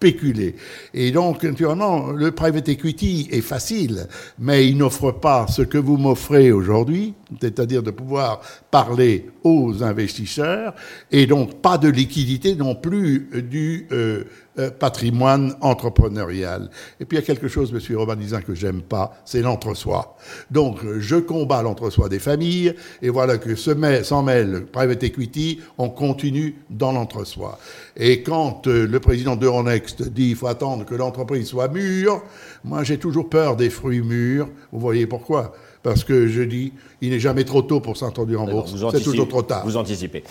spéculer. 0.02 0.56
Et 0.94 1.12
donc, 1.12 1.44
naturellement, 1.44 2.11
le 2.11 2.32
private 2.32 2.69
equity 2.69 3.29
est 3.31 3.40
facile, 3.40 4.08
mais 4.37 4.67
il 4.67 4.76
n'offre 4.76 5.12
pas 5.12 5.46
ce 5.49 5.62
que 5.62 5.79
vous 5.79 5.96
m'offrez 5.96 6.50
aujourd'hui, 6.50 7.14
c'est-à-dire 7.40 7.84
de 7.84 7.93
pouvoir 7.93 8.40
parler 8.73 9.26
aux 9.44 9.84
investisseurs, 9.84 10.75
et 11.12 11.26
donc 11.26 11.61
pas 11.62 11.79
de 11.79 11.88
liquidité 11.88 12.56
non 12.56 12.75
plus 12.75 13.29
du 13.49 13.87
euh, 13.93 14.25
euh, 14.59 14.71
patrimoine 14.71 15.55
entrepreneurial. 15.61 16.71
Et 17.01 17.05
puis 17.05 17.17
il 17.17 17.21
y 17.21 17.23
a 17.23 17.27
quelque 17.27 17.49
chose, 17.49 17.73
monsieur 17.73 17.99
Romanizin, 17.99 18.41
que 18.43 18.55
j'aime 18.55 18.83
pas, 18.83 19.17
c'est 19.25 19.41
l'entre-soi. 19.41 20.17
Donc 20.51 20.79
je 20.99 21.17
combats 21.17 21.63
l'entre-soi 21.63 22.09
des 22.09 22.19
familles, 22.19 22.75
et 23.01 23.09
voilà 23.09 23.39
que 23.39 23.55
s'en 23.55 24.23
mêle 24.23 24.67
private 24.73 25.03
equity, 25.03 25.61
on 25.79 25.89
continue 25.89 26.56
dans 26.71 26.93
l'entre-soi. 26.93 27.59
Et 27.97 28.23
quand 28.23 28.67
euh, 28.67 28.87
le 28.87 29.01
président 29.01 29.37
d'Euronext 29.37 30.03
dit 30.09 30.31
il 30.31 30.37
faut 30.37 30.49
attendre 30.49 30.85
que 30.85 30.94
l'entreprise 30.94 31.47
soit 31.47 31.69
mûre, 31.69 32.23
moi 32.65 32.85
j'ai 32.85 32.99
toujours 32.99 33.29
peur 33.29 33.56
des 33.56 33.71
fruits 33.71 34.03
mûrs. 34.03 34.49
Vous 34.71 34.81
voyez 34.81 35.06
pourquoi? 35.06 35.55
Parce 35.82 36.05
que 36.05 36.29
je 36.29 36.43
dis 36.43 36.72
il 37.03 37.10
n'est 37.10 37.20
jamais 37.20 37.43
trop 37.44 37.62
tôt 37.62 37.81
pour 37.81 37.96
s'introduire 37.96 38.43
en 38.43 38.46
bourse. 38.46 38.74
C'est 38.93 39.03
toujours 39.03 39.29
trop 39.29 39.43
tard. 39.43 39.65
Vous 39.65 39.77
anticipez. 39.77 40.22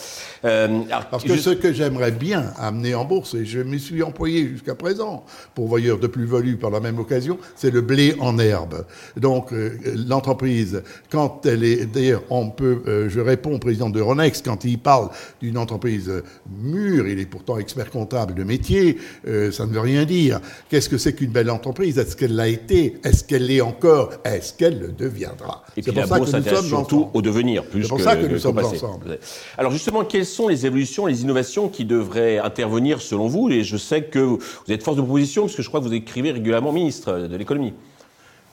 Euh, 0.45 0.79
Parce 1.11 1.25
que 1.25 1.35
ce 1.35 1.49
que 1.49 1.73
j'aimerais 1.73 2.11
bien 2.13 2.53
amener 2.57 2.95
en 2.95 3.03
bourse, 3.03 3.33
et 3.35 3.43
je 3.45 3.59
m'y 3.59 3.79
suis 3.79 4.01
employé 4.01 4.47
jusqu'à 4.47 4.73
présent, 4.73 5.25
pour 5.53 5.67
voyeur 5.67 5.99
de 5.99 6.07
plus-value 6.07 6.55
par 6.55 6.69
la 6.69 6.79
même 6.79 6.97
occasion, 6.97 7.37
c'est 7.57 7.71
le 7.71 7.81
blé 7.81 8.15
en 8.21 8.39
herbe. 8.39 8.85
Donc 9.17 9.51
euh, 9.51 9.77
l'entreprise, 10.07 10.81
quand 11.09 11.45
elle 11.45 11.65
est, 11.65 11.85
d'ailleurs, 11.87 12.23
on 12.29 12.49
peut, 12.49 12.81
euh, 12.87 13.09
je 13.09 13.19
réponds 13.19 13.55
au 13.55 13.59
président 13.59 13.89
de 13.89 13.99
Ronex 13.99 14.41
quand 14.41 14.63
il 14.63 14.79
parle 14.79 15.09
d'une 15.41 15.57
entreprise 15.57 16.23
mûre, 16.49 17.05
il 17.05 17.19
est 17.19 17.25
pourtant 17.25 17.57
expert 17.57 17.89
comptable 17.91 18.33
de 18.33 18.43
métier, 18.43 18.97
ça 19.25 19.65
ne 19.65 19.73
veut 19.73 19.79
rien 19.81 20.05
dire. 20.05 20.39
Qu'est-ce 20.69 20.87
que 20.87 20.97
c'est 20.97 21.13
qu'une 21.13 21.31
belle 21.31 21.49
entreprise? 21.49 21.97
Est-ce 21.97 22.15
qu'elle 22.15 22.35
l'a 22.35 22.47
été? 22.47 22.97
Est-ce 23.03 23.25
qu'elle 23.25 23.47
l'est 23.47 23.61
encore? 23.61 24.11
Est-ce 24.23 24.53
qu'elle 24.53 24.79
le 24.79 24.87
deviendra 24.89 25.40
Pour 25.41 26.27
ça 26.27 26.41
que 26.41 26.49
nous 26.49 26.55
sommes 26.55 26.65
surtout 26.65 27.09
au 27.13 27.21
devenir, 27.21 27.63
plus 27.63 27.83
C'est 27.83 27.89
pour 27.89 27.99
ça 28.01 28.15
que 28.15 28.25
nous 28.25 28.39
sommes 28.39 28.57
ensemble. 28.59 29.19
Alors 29.57 29.71
justement, 29.71 30.03
quelles 30.03 30.25
sont 30.25 30.47
les 30.47 30.65
évolutions, 30.65 31.05
les 31.05 31.21
innovations 31.21 31.69
qui 31.69 31.85
devraient 31.85 32.39
intervenir 32.39 33.01
selon 33.01 33.27
vous 33.27 33.49
Et 33.49 33.63
je 33.63 33.77
sais 33.77 34.03
que 34.03 34.19
vous 34.19 34.39
êtes 34.69 34.83
force 34.83 34.97
de 34.97 35.01
proposition, 35.01 35.43
parce 35.43 35.55
que 35.55 35.61
je 35.61 35.67
crois 35.67 35.79
que 35.79 35.85
vous 35.85 35.93
écrivez 35.93 36.31
régulièrement 36.31 36.71
ministre 36.71 37.27
de 37.27 37.35
l'économie. 37.37 37.73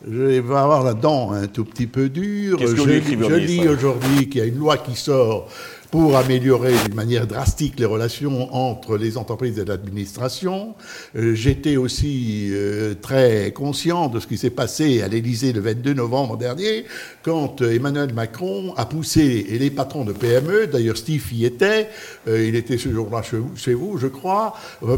Je 0.06 0.22
vais 0.22 0.56
avoir 0.56 0.84
la 0.84 0.94
dent 0.94 1.32
un 1.32 1.48
tout 1.48 1.64
petit 1.64 1.88
peu 1.88 2.08
dure. 2.08 2.58
Que 2.58 2.66
je, 2.68 2.76
je 2.76 3.34
lis 3.34 3.66
aujourd'hui 3.66 4.28
qu'il 4.28 4.40
y 4.40 4.44
a 4.44 4.46
une 4.46 4.58
loi 4.58 4.76
qui 4.76 4.94
sort 4.94 5.48
pour 5.90 6.16
améliorer 6.16 6.74
d'une 6.84 6.94
manière 6.94 7.26
drastique 7.26 7.78
les 7.78 7.86
relations 7.86 8.54
entre 8.54 8.96
les 8.96 9.16
entreprises 9.16 9.58
et 9.58 9.64
l'administration. 9.64 10.74
Euh, 11.16 11.34
j'étais 11.34 11.76
aussi 11.76 12.48
euh, 12.50 12.94
très 13.00 13.52
conscient 13.52 14.08
de 14.08 14.20
ce 14.20 14.26
qui 14.26 14.36
s'est 14.36 14.50
passé 14.50 15.02
à 15.02 15.08
l'Élysée 15.08 15.52
le 15.52 15.60
22 15.60 15.94
novembre 15.94 16.36
dernier, 16.36 16.84
quand 17.22 17.62
Emmanuel 17.62 18.12
Macron 18.12 18.74
a 18.76 18.86
poussé 18.86 19.46
les 19.58 19.70
patrons 19.70 20.04
de 20.04 20.12
PME, 20.12 20.66
d'ailleurs 20.66 20.96
Steve 20.96 21.24
y 21.32 21.44
était, 21.44 21.88
il 22.26 22.54
était 22.54 22.78
ce 22.78 22.90
jour-là 22.90 23.22
chez 23.56 23.74
vous, 23.74 23.98
je 23.98 24.06
crois, 24.06 24.54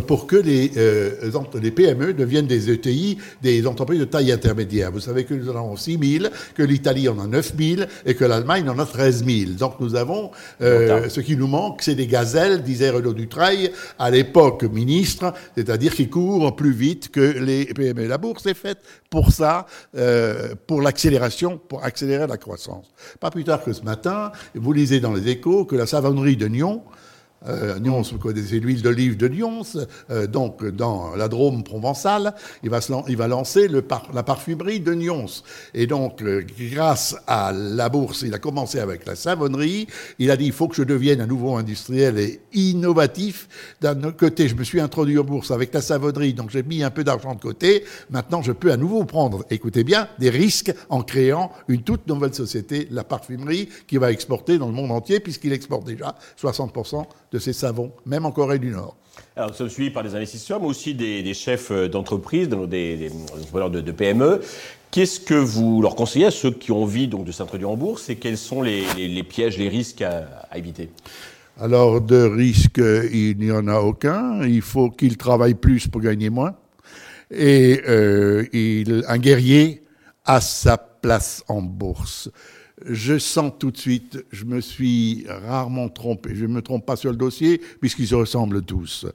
pour 0.06 0.26
que 0.26 0.36
les, 0.36 0.70
les 1.60 1.70
PME 1.70 2.14
deviennent 2.14 2.46
des 2.46 2.70
ETI, 2.70 3.18
des 3.42 3.66
entreprises 3.66 4.00
de 4.00 4.04
taille 4.04 4.32
intermédiaire. 4.32 4.90
Vous 4.92 5.00
savez 5.00 5.24
que 5.24 5.34
nous 5.34 5.50
en 5.50 5.56
avons 5.56 5.76
6 5.76 5.98
000, 6.20 6.32
que 6.54 6.62
l'Italie 6.62 7.08
en 7.08 7.18
a 7.18 7.26
9 7.26 7.52
000 7.58 7.82
et 8.06 8.14
que 8.14 8.24
l'Allemagne 8.24 8.68
en 8.68 8.78
a 8.78 8.86
13 8.86 9.24
000. 9.24 9.52
Donc 9.58 9.74
nous 9.80 9.94
avons, 9.94 10.30
euh, 10.60 10.79
ce 11.08 11.20
qui 11.20 11.36
nous 11.36 11.46
manque, 11.46 11.82
c'est 11.82 11.94
des 11.94 12.06
gazelles, 12.06 12.62
disait 12.62 12.90
Renaud 12.90 13.14
Dutreil, 13.14 13.70
à 13.98 14.10
l'époque 14.10 14.64
ministre, 14.64 15.32
c'est-à-dire 15.56 15.94
qui 15.94 16.08
courent 16.08 16.54
plus 16.56 16.72
vite 16.72 17.10
que 17.10 17.20
les 17.20 17.66
PME. 17.66 18.06
La 18.06 18.18
bourse 18.18 18.46
est 18.46 18.54
faite 18.54 18.78
pour 19.08 19.32
ça, 19.32 19.66
euh, 19.96 20.54
pour 20.66 20.82
l'accélération, 20.82 21.58
pour 21.58 21.84
accélérer 21.84 22.26
la 22.26 22.36
croissance. 22.36 22.86
Pas 23.18 23.30
plus 23.30 23.44
tard 23.44 23.62
que 23.62 23.72
ce 23.72 23.82
matin, 23.82 24.32
vous 24.54 24.72
lisez 24.72 25.00
dans 25.00 25.12
les 25.12 25.28
échos 25.28 25.64
que 25.64 25.76
la 25.76 25.86
savonnerie 25.86 26.36
de 26.36 26.46
Nyon, 26.46 26.82
euh, 27.48 27.78
Nyons, 27.78 28.02
connaissez 28.20 28.60
l'huile 28.60 28.82
d'olive 28.82 29.16
de 29.16 29.28
Nyons, 29.28 29.62
euh, 30.10 30.26
donc 30.26 30.64
dans 30.64 31.16
la 31.16 31.28
Drôme 31.28 31.64
provençale, 31.64 32.34
il 32.62 32.68
va, 32.68 32.80
il 33.08 33.16
va 33.16 33.28
lancer 33.28 33.68
la 33.68 34.22
parfumerie 34.22 34.80
de 34.80 34.92
Nyons. 34.92 35.42
Et 35.72 35.86
donc, 35.86 36.22
euh, 36.22 36.44
grâce 36.70 37.16
à 37.26 37.52
la 37.52 37.88
bourse, 37.88 38.22
il 38.22 38.34
a 38.34 38.38
commencé 38.38 38.78
avec 38.78 39.06
la 39.06 39.16
savonnerie, 39.16 39.86
il 40.18 40.30
a 40.30 40.36
dit 40.36 40.46
il 40.46 40.52
faut 40.52 40.68
que 40.68 40.76
je 40.76 40.82
devienne 40.82 41.20
un 41.22 41.26
nouveau 41.26 41.56
industriel 41.56 42.18
et 42.18 42.40
innovatif. 42.52 43.48
D'un 43.80 44.12
côté, 44.12 44.48
je 44.48 44.54
me 44.54 44.64
suis 44.64 44.80
introduit 44.80 45.18
en 45.18 45.24
bourse 45.24 45.50
avec 45.50 45.72
la 45.72 45.80
savonnerie, 45.80 46.34
donc 46.34 46.50
j'ai 46.50 46.62
mis 46.62 46.82
un 46.82 46.90
peu 46.90 47.04
d'argent 47.04 47.34
de 47.34 47.40
côté. 47.40 47.84
Maintenant, 48.10 48.42
je 48.42 48.52
peux 48.52 48.70
à 48.70 48.76
nouveau 48.76 49.04
prendre, 49.04 49.46
écoutez 49.50 49.82
bien, 49.82 50.08
des 50.18 50.30
risques 50.30 50.74
en 50.90 51.02
créant 51.02 51.52
une 51.68 51.82
toute 51.82 52.06
nouvelle 52.06 52.34
société, 52.34 52.86
la 52.90 53.04
parfumerie, 53.04 53.70
qui 53.86 53.96
va 53.96 54.12
exporter 54.12 54.58
dans 54.58 54.66
le 54.66 54.74
monde 54.74 54.90
entier, 54.90 55.20
puisqu'il 55.20 55.54
exporte 55.54 55.86
déjà 55.86 56.14
60% 56.40 57.06
de 57.32 57.38
ces 57.38 57.52
savons, 57.52 57.92
même 58.06 58.26
en 58.26 58.32
Corée 58.32 58.58
du 58.58 58.70
Nord. 58.70 58.96
Alors, 59.36 59.50
nous 59.50 59.56
sommes 59.56 59.68
suivis 59.68 59.90
par 59.90 60.02
des 60.02 60.14
investisseurs, 60.14 60.60
mais 60.60 60.66
aussi 60.66 60.94
des, 60.94 61.34
chefs 61.34 61.72
d'entreprise, 61.72 62.48
des, 62.48 62.96
des, 62.96 63.12
entrepreneurs 63.32 63.70
de, 63.70 63.92
PME. 63.92 64.40
Qu'est-ce 64.90 65.20
que 65.20 65.34
vous 65.34 65.82
leur 65.82 65.94
conseillez 65.94 66.26
à 66.26 66.30
ceux 66.30 66.50
qui 66.50 66.72
ont 66.72 66.82
envie 66.82 67.06
donc, 67.06 67.24
de 67.24 67.32
s'introduire 67.32 67.70
en 67.70 67.76
bourse 67.76 68.10
et 68.10 68.16
quels 68.16 68.38
sont 68.38 68.62
les, 68.62 69.22
pièges, 69.22 69.56
les 69.56 69.68
risques 69.68 70.02
à, 70.02 70.26
éviter? 70.56 70.90
Alors, 71.60 72.00
de 72.00 72.16
risques, 72.16 72.80
il 73.12 73.36
n'y 73.38 73.52
en 73.52 73.68
a 73.68 73.78
aucun. 73.78 74.42
Il 74.42 74.62
faut 74.62 74.90
qu'ils 74.90 75.16
travaillent 75.16 75.54
plus 75.54 75.86
pour 75.86 76.00
gagner 76.00 76.30
moins. 76.30 76.54
Et 77.30 77.82
euh, 77.88 78.44
il, 78.52 79.04
un 79.06 79.18
guerrier 79.18 79.84
a 80.24 80.40
sa 80.40 80.76
place 80.76 81.44
en 81.48 81.62
bourse 81.62 82.30
je 82.86 83.18
sens 83.18 83.52
tout 83.58 83.70
de 83.70 83.76
suite, 83.76 84.24
je 84.30 84.44
me 84.44 84.60
suis 84.60 85.26
rarement 85.46 85.88
trompé. 85.88 86.34
Je 86.34 86.46
ne 86.46 86.52
me 86.52 86.62
trompe 86.62 86.86
pas 86.86 86.96
sur 86.96 87.10
le 87.10 87.16
dossier, 87.16 87.60
puisqu'ils 87.80 88.08
se 88.08 88.14
ressemblent 88.14 88.62
tous. 88.62 89.06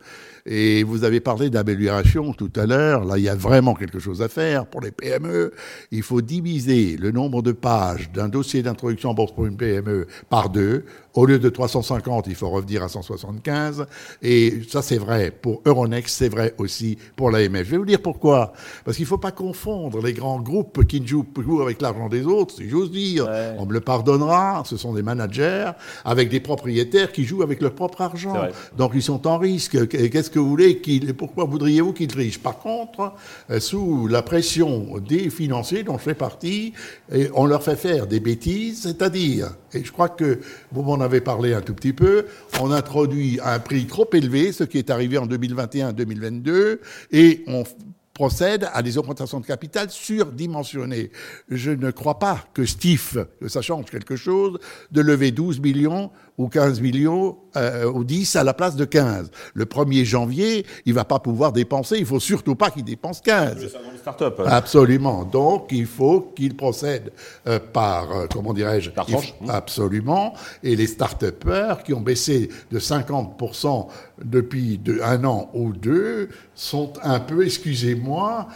Et 0.47 0.83
vous 0.83 1.03
avez 1.03 1.19
parlé 1.19 1.49
d'amélioration 1.49 2.31
tout 2.33 2.51
à 2.55 2.67
l'heure. 2.67 3.03
Là, 3.03 3.17
il 3.17 3.23
y 3.23 3.29
a 3.29 3.35
vraiment 3.35 3.73
quelque 3.73 3.97
chose 3.97 4.21
à 4.21 4.27
faire 4.27 4.67
pour 4.67 4.79
les 4.81 4.91
PME. 4.91 5.51
Il 5.91 6.03
faut 6.03 6.21
diviser 6.21 6.97
le 6.97 7.11
nombre 7.11 7.41
de 7.41 7.51
pages 7.51 8.11
d'un 8.11 8.29
dossier 8.29 8.61
d'introduction 8.61 9.09
en 9.09 9.13
bourse 9.15 9.33
pour 9.33 9.47
une 9.47 9.57
PME 9.57 10.05
par 10.29 10.49
deux. 10.51 10.85
Au 11.15 11.25
lieu 11.25 11.39
de 11.39 11.49
350, 11.49 12.27
il 12.27 12.35
faut 12.35 12.49
revenir 12.49 12.83
à 12.83 12.89
175. 12.89 13.87
Et 14.21 14.61
ça, 14.69 14.83
c'est 14.83 14.97
vrai 14.97 15.31
pour 15.31 15.61
Euronext, 15.65 16.15
c'est 16.15 16.29
vrai 16.29 16.53
aussi 16.59 16.97
pour 17.15 17.31
l'AMF. 17.31 17.63
Je 17.63 17.71
vais 17.71 17.77
vous 17.77 17.85
dire 17.85 18.01
pourquoi. 18.01 18.53
Parce 18.83 18.97
qu'il 18.97 19.05
ne 19.05 19.09
faut 19.09 19.17
pas 19.17 19.31
confondre 19.31 20.03
les 20.03 20.13
grands 20.13 20.41
groupes 20.41 20.85
qui 20.85 21.05
jouent, 21.07 21.25
avec 21.61 21.81
l'argent 21.81 22.09
des 22.09 22.23
autres, 22.23 22.55
si 22.55 22.69
j'ose 22.69 22.91
dire. 22.91 23.27
On 23.57 23.65
me 23.65 23.73
le 23.73 23.81
pardonnera. 23.81 24.63
Ce 24.65 24.77
sont 24.77 24.93
des 24.93 25.03
managers 25.03 25.71
avec 26.03 26.29
des 26.29 26.39
propriétaires 26.39 27.11
qui 27.11 27.23
jouent 27.23 27.43
avec 27.43 27.61
leur 27.61 27.73
propre 27.73 28.01
argent. 28.01 28.35
Donc, 28.77 28.91
ils 28.95 29.01
sont 29.01 29.27
en 29.27 29.37
risque. 29.37 29.87
Qu'est-ce 29.87 30.29
que 30.29 30.39
vous 30.39 30.49
voulez 30.49 30.79
qu'il, 30.79 31.13
pourquoi 31.13 31.45
voudriez-vous 31.45 31.93
qu'ils 31.93 32.07
trichent? 32.07 32.39
Par 32.39 32.59
contre, 32.59 33.13
euh, 33.49 33.59
sous 33.59 34.07
la 34.07 34.21
pression 34.21 34.97
des 34.99 35.29
financiers 35.29 35.83
dont 35.83 35.97
je 35.97 36.03
fais 36.03 36.13
partie, 36.13 36.73
on 37.33 37.45
leur 37.45 37.63
fait 37.63 37.75
faire 37.75 38.07
des 38.07 38.19
bêtises, 38.19 38.83
c'est-à-dire, 38.83 39.51
et 39.73 39.83
je 39.83 39.91
crois 39.91 40.09
que 40.09 40.39
vous 40.71 40.81
m'en 40.81 40.99
avez 40.99 41.21
parlé 41.21 41.53
un 41.53 41.61
tout 41.61 41.73
petit 41.73 41.93
peu, 41.93 42.25
on 42.61 42.71
introduit 42.71 43.39
un 43.43 43.59
prix 43.59 43.85
trop 43.85 44.07
élevé, 44.13 44.51
ce 44.51 44.63
qui 44.63 44.77
est 44.77 44.89
arrivé 44.89 45.17
en 45.17 45.27
2021-2022, 45.27 46.79
et 47.11 47.43
on 47.47 47.63
procède 48.15 48.69
à 48.73 48.81
des 48.81 48.97
augmentations 48.97 49.41
de 49.41 49.45
capital 49.45 49.91
surdimensionnées. 49.91 51.11
Je 51.49 51.69
ne 51.69 51.91
crois 51.91 52.17
pas 52.17 52.45
que 52.53 52.65
Steve, 52.65 53.27
que 53.41 53.49
ça 53.49 53.61
change 53.61 53.85
quelque 53.85 54.15
chose, 54.15 54.57
de 54.91 55.01
lever 55.01 55.31
12 55.31 55.59
millions 55.59 56.11
ou 56.37 56.47
15 56.47 56.81
millions 56.81 57.37
euh, 57.55 57.89
ou 57.89 58.03
10 58.03 58.35
à 58.35 58.43
la 58.43 58.53
place 58.53 58.75
de 58.75 58.83
15. 58.83 59.31
Le 59.53 59.65
1er 59.65 60.03
janvier, 60.03 60.65
il 60.85 60.93
va 60.93 61.05
pas 61.05 61.19
pouvoir 61.19 61.53
dépenser, 61.53 61.97
il 61.97 62.05
faut 62.05 62.19
surtout 62.19 62.55
pas 62.55 62.69
qu'il 62.69 62.83
dépense 62.83 63.21
15. 63.21 63.69
Start-up. 64.01 64.41
Hein. 64.41 64.49
Absolument. 64.49 65.23
Donc, 65.23 65.67
il 65.71 65.85
faut 65.85 66.33
qu'il 66.35 66.55
procède 66.55 67.11
euh, 67.47 67.59
par, 67.59 68.11
euh, 68.11 68.25
comment 68.31 68.53
dirais-je 68.53 68.91
Par 68.91 69.05
tranche. 69.05 69.33
Absolument. 69.47 70.33
Et 70.63 70.75
les 70.75 70.87
start-upers 70.87 71.83
qui 71.83 71.93
ont 71.93 72.01
baissé 72.01 72.49
de 72.71 72.79
50% 72.79 73.87
depuis 74.23 74.79
un 75.03 75.23
an 75.23 75.49
ou 75.53 75.73
deux 75.73 76.29
sont 76.53 76.93
un 77.03 77.19
peu, 77.19 77.45
excusez-moi, 77.45 78.47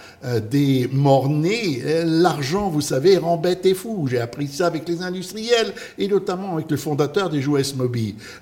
des 0.49 0.87
mornés. 0.91 1.81
L'argent, 2.05 2.69
vous 2.69 2.81
savez, 2.81 3.17
rend 3.17 3.37
bête 3.37 3.65
et 3.65 3.73
fou. 3.73 4.07
J'ai 4.09 4.21
appris 4.21 4.47
ça 4.47 4.67
avec 4.67 4.87
les 4.87 5.01
industriels 5.01 5.73
et 5.97 6.07
notamment 6.07 6.53
avec 6.53 6.71
le 6.71 6.77
fondateur 6.77 7.29
des 7.29 7.41
jouets 7.41 7.63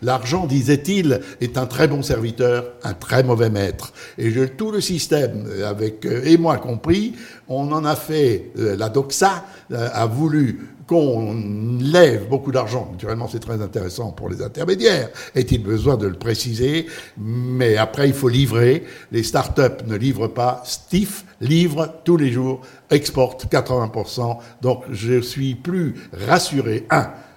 L'argent, 0.01 0.45
disait-il, 0.45 1.21
est 1.41 1.57
un 1.57 1.65
très 1.65 1.87
bon 1.87 2.01
serviteur, 2.01 2.73
un 2.83 2.93
très 2.93 3.23
mauvais 3.23 3.49
maître. 3.49 3.93
Et 4.17 4.31
tout 4.57 4.71
le 4.71 4.81
système, 4.81 5.45
avec 5.65 6.05
euh, 6.05 6.23
et 6.25 6.37
moi 6.37 6.57
compris, 6.57 7.13
on 7.47 7.71
en 7.71 7.85
a 7.85 7.95
fait, 7.95 8.51
euh, 8.57 8.75
la 8.75 8.89
doxa 8.89 9.45
a 9.71 10.05
voulu 10.05 10.59
qu'on 10.87 11.35
lève 11.81 12.29
beaucoup 12.29 12.51
d'argent. 12.51 12.87
Naturellement, 12.91 13.27
c'est 13.27 13.41
très 13.41 13.61
intéressant 13.61 14.11
pour 14.11 14.29
les 14.29 14.41
intermédiaires. 14.41 15.09
Est-il 15.35 15.61
besoin 15.61 15.97
de 15.97 16.07
le 16.07 16.13
préciser? 16.13 16.87
Mais 17.17 17.75
après, 17.75 18.07
il 18.07 18.13
faut 18.13 18.29
livrer. 18.29 18.85
Les 19.11 19.23
startups 19.23 19.85
ne 19.85 19.95
livrent 19.95 20.29
pas. 20.29 20.61
Stiff 20.65 21.25
livre 21.41 21.93
tous 22.05 22.15
les 22.15 22.31
jours, 22.31 22.61
exporte 22.89 23.47
80%. 23.51 24.37
Donc, 24.61 24.83
je 24.89 25.19
suis 25.19 25.55
plus 25.55 25.95
rassuré, 26.27 26.85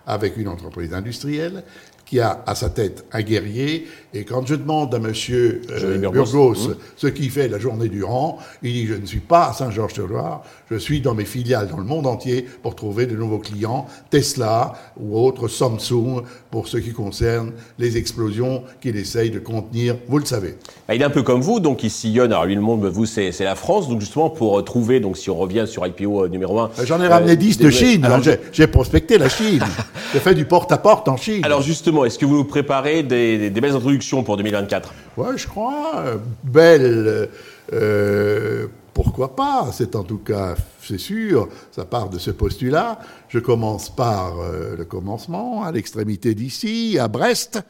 avec 0.06 0.36
une 0.36 0.48
entreprise 0.48 0.92
industrielle 0.94 1.62
qui 2.10 2.18
a 2.18 2.42
à 2.44 2.56
sa 2.56 2.70
tête 2.70 3.04
un 3.12 3.22
guerrier. 3.22 3.86
Et 4.12 4.24
quand 4.24 4.44
je 4.44 4.56
demande 4.56 4.92
à 4.92 4.98
M. 4.98 5.12
Euh, 5.30 5.98
Burgos 6.10 6.54
mmh. 6.54 6.74
ce 6.96 7.06
qu'il 7.06 7.30
fait 7.30 7.46
la 7.46 7.60
journée 7.60 7.88
durant, 7.88 8.38
il 8.64 8.72
dit 8.72 8.86
Je 8.88 8.94
ne 8.94 9.06
suis 9.06 9.20
pas 9.20 9.50
à 9.50 9.52
Saint-Georges-de-Loire, 9.52 10.42
je 10.68 10.74
suis 10.74 11.00
dans 11.00 11.14
mes 11.14 11.24
filiales 11.24 11.68
dans 11.68 11.76
le 11.76 11.84
monde 11.84 12.08
entier 12.08 12.44
pour 12.62 12.74
trouver 12.74 13.06
de 13.06 13.14
nouveaux 13.14 13.38
clients, 13.38 13.86
Tesla 14.10 14.72
ou 14.98 15.16
autres, 15.16 15.46
Samsung, 15.46 16.24
pour 16.50 16.66
ce 16.66 16.78
qui 16.78 16.90
concerne 16.90 17.52
les 17.78 17.96
explosions 17.96 18.64
qu'il 18.80 18.96
essaye 18.96 19.30
de 19.30 19.38
contenir, 19.38 19.96
vous 20.08 20.18
le 20.18 20.24
savez. 20.24 20.56
Bah, 20.88 20.96
il 20.96 21.02
est 21.02 21.04
un 21.04 21.10
peu 21.10 21.22
comme 21.22 21.40
vous, 21.40 21.60
donc 21.60 21.84
il 21.84 21.90
sillonne, 21.90 22.32
alors 22.32 22.46
lui 22.46 22.56
le 22.56 22.60
monde, 22.60 22.84
vous 22.86 23.06
c'est 23.06 23.30
la 23.38 23.54
France, 23.54 23.88
donc 23.88 24.00
justement 24.00 24.30
pour 24.30 24.64
trouver, 24.64 24.98
donc 24.98 25.16
si 25.16 25.30
on 25.30 25.36
revient 25.36 25.66
sur 25.68 25.86
IPO 25.86 26.24
euh, 26.24 26.28
numéro 26.28 26.58
1. 26.58 26.70
J'en 26.84 27.00
ai 27.00 27.06
ramené 27.06 27.36
10 27.36 27.60
euh, 27.60 27.64
de 27.64 27.70
Chine, 27.70 28.08
j'ai 28.52 28.66
prospecté 28.66 29.18
la 29.18 29.28
Chine, 29.28 29.62
j'ai 30.12 30.18
fait 30.18 30.34
du 30.34 30.46
porte-à-porte 30.46 31.06
-porte 31.06 31.10
en 31.12 31.16
Chine. 31.16 31.44
Alors 31.44 31.62
justement, 31.62 31.99
est-ce 32.04 32.18
que 32.18 32.26
vous 32.26 32.36
nous 32.36 32.44
préparez 32.44 33.02
des, 33.02 33.50
belles 33.50 33.74
introductions 33.74 34.22
pour 34.22 34.36
2024 34.36 34.92
Oui, 35.16 35.26
je 35.36 35.46
crois. 35.46 36.04
Belles. 36.44 37.28
Euh, 37.72 38.66
pourquoi 38.94 39.34
pas? 39.36 39.70
C'est 39.72 39.96
en 39.96 40.02
tout 40.02 40.18
cas, 40.18 40.54
c'est 40.82 40.98
sûr, 40.98 41.48
ça 41.70 41.84
part 41.84 42.10
de 42.10 42.18
ce 42.18 42.30
postulat. 42.30 42.98
Je 43.28 43.38
commence 43.38 43.94
par 43.94 44.40
euh, 44.40 44.76
le 44.76 44.84
commencement, 44.84 45.62
à 45.62 45.72
l'extrémité 45.72 46.34
d'ici, 46.34 46.98
à 46.98 47.08
Brest, 47.08 47.60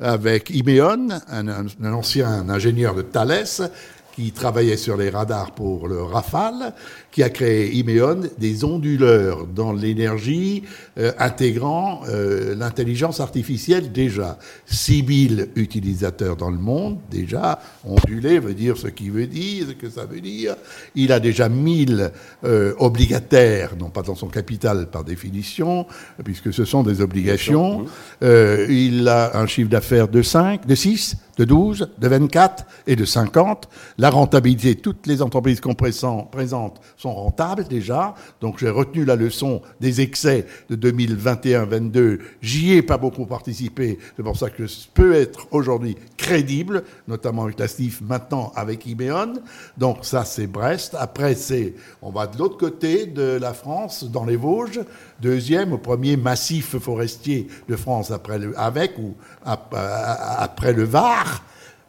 avec 0.00 0.50
Imeon, 0.50 1.08
un, 1.28 1.92
ancien 1.92 2.48
ingénieur 2.48 2.94
de 2.94 3.02
Thales, 3.02 3.70
qui 4.16 4.32
travaillait 4.32 4.76
sur 4.76 4.96
les 4.96 5.10
radars 5.10 5.52
pour 5.52 5.88
le 5.88 6.02
Rafale, 6.02 6.74
qui 7.12 7.22
a 7.22 7.28
créé 7.28 7.70
Imeon, 7.74 8.22
des 8.38 8.64
onduleurs 8.64 9.46
dans 9.46 9.72
l'énergie, 9.72 10.62
euh, 10.98 11.12
intégrant 11.18 12.00
euh, 12.08 12.54
l'intelligence 12.54 13.20
artificielle 13.20 13.92
déjà. 13.92 14.38
6000 14.66 15.50
utilisateurs 15.56 16.36
dans 16.36 16.50
le 16.50 16.58
monde, 16.58 16.98
déjà. 17.10 17.60
Ondulé 17.84 18.38
veut 18.38 18.54
dire 18.54 18.78
ce 18.78 18.88
qu'il 18.88 19.12
veut 19.12 19.26
dire, 19.26 19.66
ce 19.68 19.72
que 19.72 19.90
ça 19.90 20.06
veut 20.06 20.20
dire. 20.20 20.56
Il 20.94 21.12
a 21.12 21.20
déjà 21.20 21.48
1000 21.48 22.10
euh, 22.44 22.72
obligataires, 22.78 23.76
non 23.78 23.90
pas 23.90 24.02
dans 24.02 24.14
son 24.14 24.28
capital 24.28 24.88
par 24.90 25.04
définition, 25.04 25.86
puisque 26.24 26.52
ce 26.52 26.64
sont 26.64 26.82
des 26.82 27.02
obligations. 27.02 27.86
Euh, 28.22 28.66
il 28.70 29.06
a 29.06 29.36
un 29.36 29.46
chiffre 29.46 29.68
d'affaires 29.68 30.08
de 30.08 30.22
5, 30.22 30.66
de 30.66 30.74
6, 30.74 31.16
de 31.38 31.44
12, 31.44 31.88
de 31.98 32.08
24 32.08 32.64
et 32.86 32.96
de 32.96 33.04
50. 33.04 33.68
La 33.98 34.10
rentabilité, 34.10 34.76
toutes 34.76 35.06
les 35.06 35.22
entreprises 35.22 35.60
qu'on 35.60 35.74
présente 35.74 36.80
sont 37.02 37.14
rentables 37.14 37.64
déjà. 37.64 38.14
Donc 38.40 38.58
j'ai 38.58 38.70
retenu 38.70 39.04
la 39.04 39.16
leçon 39.16 39.60
des 39.80 40.00
excès 40.00 40.46
de 40.70 40.90
2021-22. 40.90 42.20
J'y 42.40 42.74
ai 42.74 42.82
pas 42.82 42.96
beaucoup 42.96 43.26
participé. 43.26 43.98
C'est 44.16 44.22
pour 44.22 44.36
ça 44.36 44.50
que 44.50 44.66
je 44.66 44.76
peux 44.94 45.14
être 45.14 45.48
aujourd'hui 45.50 45.96
crédible, 46.16 46.84
notamment 47.08 47.44
avec 47.44 47.58
la 47.58 47.68
SNIF, 47.68 48.00
maintenant 48.02 48.52
avec 48.54 48.86
Ibeon. 48.86 49.34
Donc 49.76 49.98
ça 50.02 50.24
c'est 50.24 50.46
Brest. 50.46 50.96
Après 50.98 51.34
c'est, 51.34 51.74
on 52.00 52.10
va 52.10 52.26
de 52.26 52.38
l'autre 52.38 52.56
côté 52.56 53.06
de 53.06 53.38
la 53.40 53.52
France, 53.52 54.04
dans 54.04 54.24
les 54.24 54.36
Vosges. 54.36 54.80
Deuxième, 55.20 55.72
au 55.72 55.78
premier 55.78 56.16
massif 56.16 56.78
forestier 56.78 57.48
de 57.68 57.76
France 57.76 58.10
après 58.10 58.38
le, 58.38 58.58
avec 58.58 58.98
ou 58.98 59.14
après 59.44 60.72
le 60.72 60.84
Var, 60.84 61.42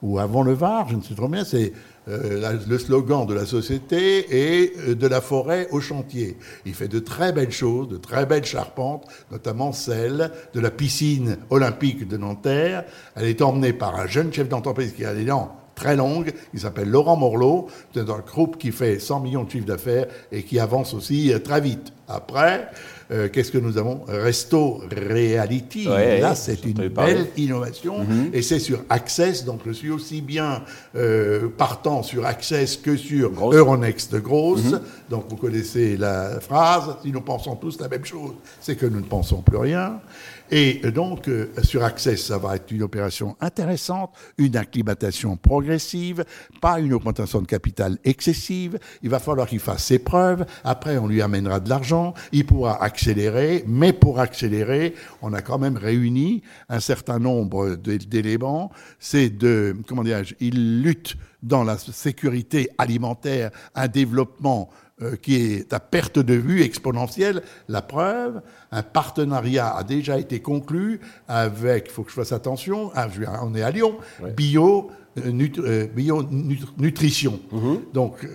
ou 0.03 0.19
avant 0.19 0.43
le 0.43 0.53
Var, 0.53 0.89
je 0.89 0.97
ne 0.97 1.01
sais 1.01 1.15
trop 1.15 1.29
bien, 1.29 1.45
c'est 1.45 1.71
euh, 2.09 2.59
le 2.67 2.77
slogan 2.77 3.25
de 3.25 3.33
la 3.33 3.45
société 3.45 4.25
et 4.29 4.73
euh, 4.89 4.95
de 4.95 5.07
la 5.07 5.21
forêt 5.21 5.69
au 5.71 5.79
chantier. 5.79 6.37
Il 6.65 6.73
fait 6.73 6.89
de 6.89 6.99
très 6.99 7.31
belles 7.31 7.53
choses, 7.53 7.87
de 7.87 7.95
très 7.95 8.25
belles 8.25 8.43
charpentes, 8.43 9.07
notamment 9.31 9.71
celle 9.71 10.29
de 10.53 10.59
la 10.59 10.69
piscine 10.69 11.37
olympique 11.49 12.05
de 12.05 12.17
Nanterre. 12.17 12.83
Elle 13.15 13.27
est 13.27 13.41
emmenée 13.41 13.71
par 13.71 13.95
un 13.95 14.05
jeune 14.05 14.33
chef 14.33 14.49
d'entreprise 14.49 14.93
qui 14.93 15.05
a 15.05 15.15
des 15.15 15.23
dents 15.23 15.55
très 15.75 15.95
longues, 15.95 16.33
il 16.53 16.59
s'appelle 16.59 16.89
Laurent 16.89 17.15
Morlot, 17.15 17.67
c'est 17.93 18.09
un 18.09 18.19
groupe 18.19 18.57
qui 18.57 18.71
fait 18.71 18.99
100 18.99 19.21
millions 19.21 19.43
de 19.43 19.49
chiffres 19.49 19.65
d'affaires 19.65 20.07
et 20.31 20.43
qui 20.43 20.59
avance 20.59 20.93
aussi 20.93 21.33
euh, 21.33 21.39
très 21.39 21.61
vite. 21.61 21.93
Après, 22.07 22.69
euh, 23.13 23.29
qu'est-ce 23.29 23.51
que 23.51 23.59
nous 23.59 23.77
avons? 23.77 24.01
Resto 24.07 24.81
Reality. 24.91 25.85
Là, 25.85 26.33
c'est 26.35 26.65
une 26.65 26.87
belle 26.87 27.27
innovation. 27.37 28.03
Mhm. 28.03 28.31
Et 28.33 28.41
c'est 28.41 28.59
sur 28.59 28.83
Access. 28.89 29.45
Donc, 29.45 29.61
je 29.65 29.71
suis 29.71 29.91
aussi 29.91 30.21
bien 30.21 30.63
euh, 30.95 31.47
partant 31.55 32.01
sur 32.01 32.25
Access 32.25 32.77
que 32.77 32.97
sur 32.97 33.31
Euronext 33.51 34.15
Grosse. 34.15 34.63
Mhm. 34.63 34.81
Donc, 35.09 35.25
vous 35.29 35.35
connaissez 35.35 35.95
la 35.95 36.39
phrase. 36.39 36.95
Si 37.03 37.11
nous 37.11 37.21
pensons 37.21 37.55
tous 37.55 37.79
la 37.79 37.87
même 37.87 38.05
chose, 38.05 38.33
c'est 38.59 38.75
que 38.75 38.87
nous 38.87 38.99
ne 38.99 39.05
pensons 39.05 39.41
plus 39.41 39.57
rien. 39.57 39.99
Et 40.51 40.81
donc, 40.91 41.29
euh, 41.29 41.49
sur 41.63 41.83
Access, 41.83 42.25
ça 42.25 42.37
va 42.37 42.55
être 42.55 42.69
une 42.71 42.83
opération 42.83 43.35
intéressante, 43.41 44.11
une 44.37 44.55
acclimatation 44.55 45.35
progressive, 45.35 46.25
pas 46.61 46.79
une 46.79 46.93
augmentation 46.93 47.41
de 47.41 47.47
capital 47.47 47.97
excessive. 48.03 48.77
Il 49.01 49.09
va 49.09 49.17
falloir 49.17 49.47
qu'il 49.47 49.59
fasse 49.59 49.85
ses 49.85 49.97
preuves. 49.97 50.45
Après, 50.63 50.97
on 50.97 51.07
lui 51.07 51.23
amènera 51.23 51.59
de 51.59 51.69
l'argent. 51.69 52.13
Il 52.31 52.45
pourra 52.45 52.83
accélérer. 53.03 53.63
Mais 53.67 53.91
pour 53.91 54.19
accélérer, 54.19 54.93
on 55.21 55.33
a 55.33 55.41
quand 55.41 55.59
même 55.59 55.77
réuni 55.77 56.41
un 56.69 56.79
certain 56.79 57.19
nombre 57.19 57.75
d'éléments. 57.75 58.71
C'est 58.99 59.29
de, 59.29 59.75
comment 59.87 60.03
dirais-je, 60.03 60.35
il 60.39 60.81
lutte 60.81 61.15
dans 61.41 61.63
la 61.63 61.77
sécurité 61.77 62.69
alimentaire, 62.77 63.51
un 63.75 63.89
développement 63.89 64.69
euh, 65.01 65.17
qui 65.17 65.35
est 65.35 65.73
à 65.73 65.81
perte 65.81 66.19
de 66.19 66.33
vue 66.33 66.61
exponentielle. 66.61 67.41
La 67.67 67.81
preuve, 67.81 68.41
un 68.71 68.83
partenariat 68.83 69.75
a 69.75 69.83
déjà 69.83 70.17
été 70.17 70.39
conclu 70.39 71.01
avec, 71.27 71.87
il 71.87 71.91
faut 71.91 72.03
que 72.03 72.11
je 72.11 72.15
fasse 72.15 72.31
attention, 72.31 72.91
ah, 72.95 73.09
on 73.41 73.53
est 73.55 73.63
à 73.63 73.71
Lyon, 73.71 73.97
bio, 74.37 74.91
euh, 75.17 75.47
euh, 75.57 75.87
bio 75.87 76.23
nutrition. 76.77 77.41
Mhm. 77.51 77.79
Donc, 77.93 78.25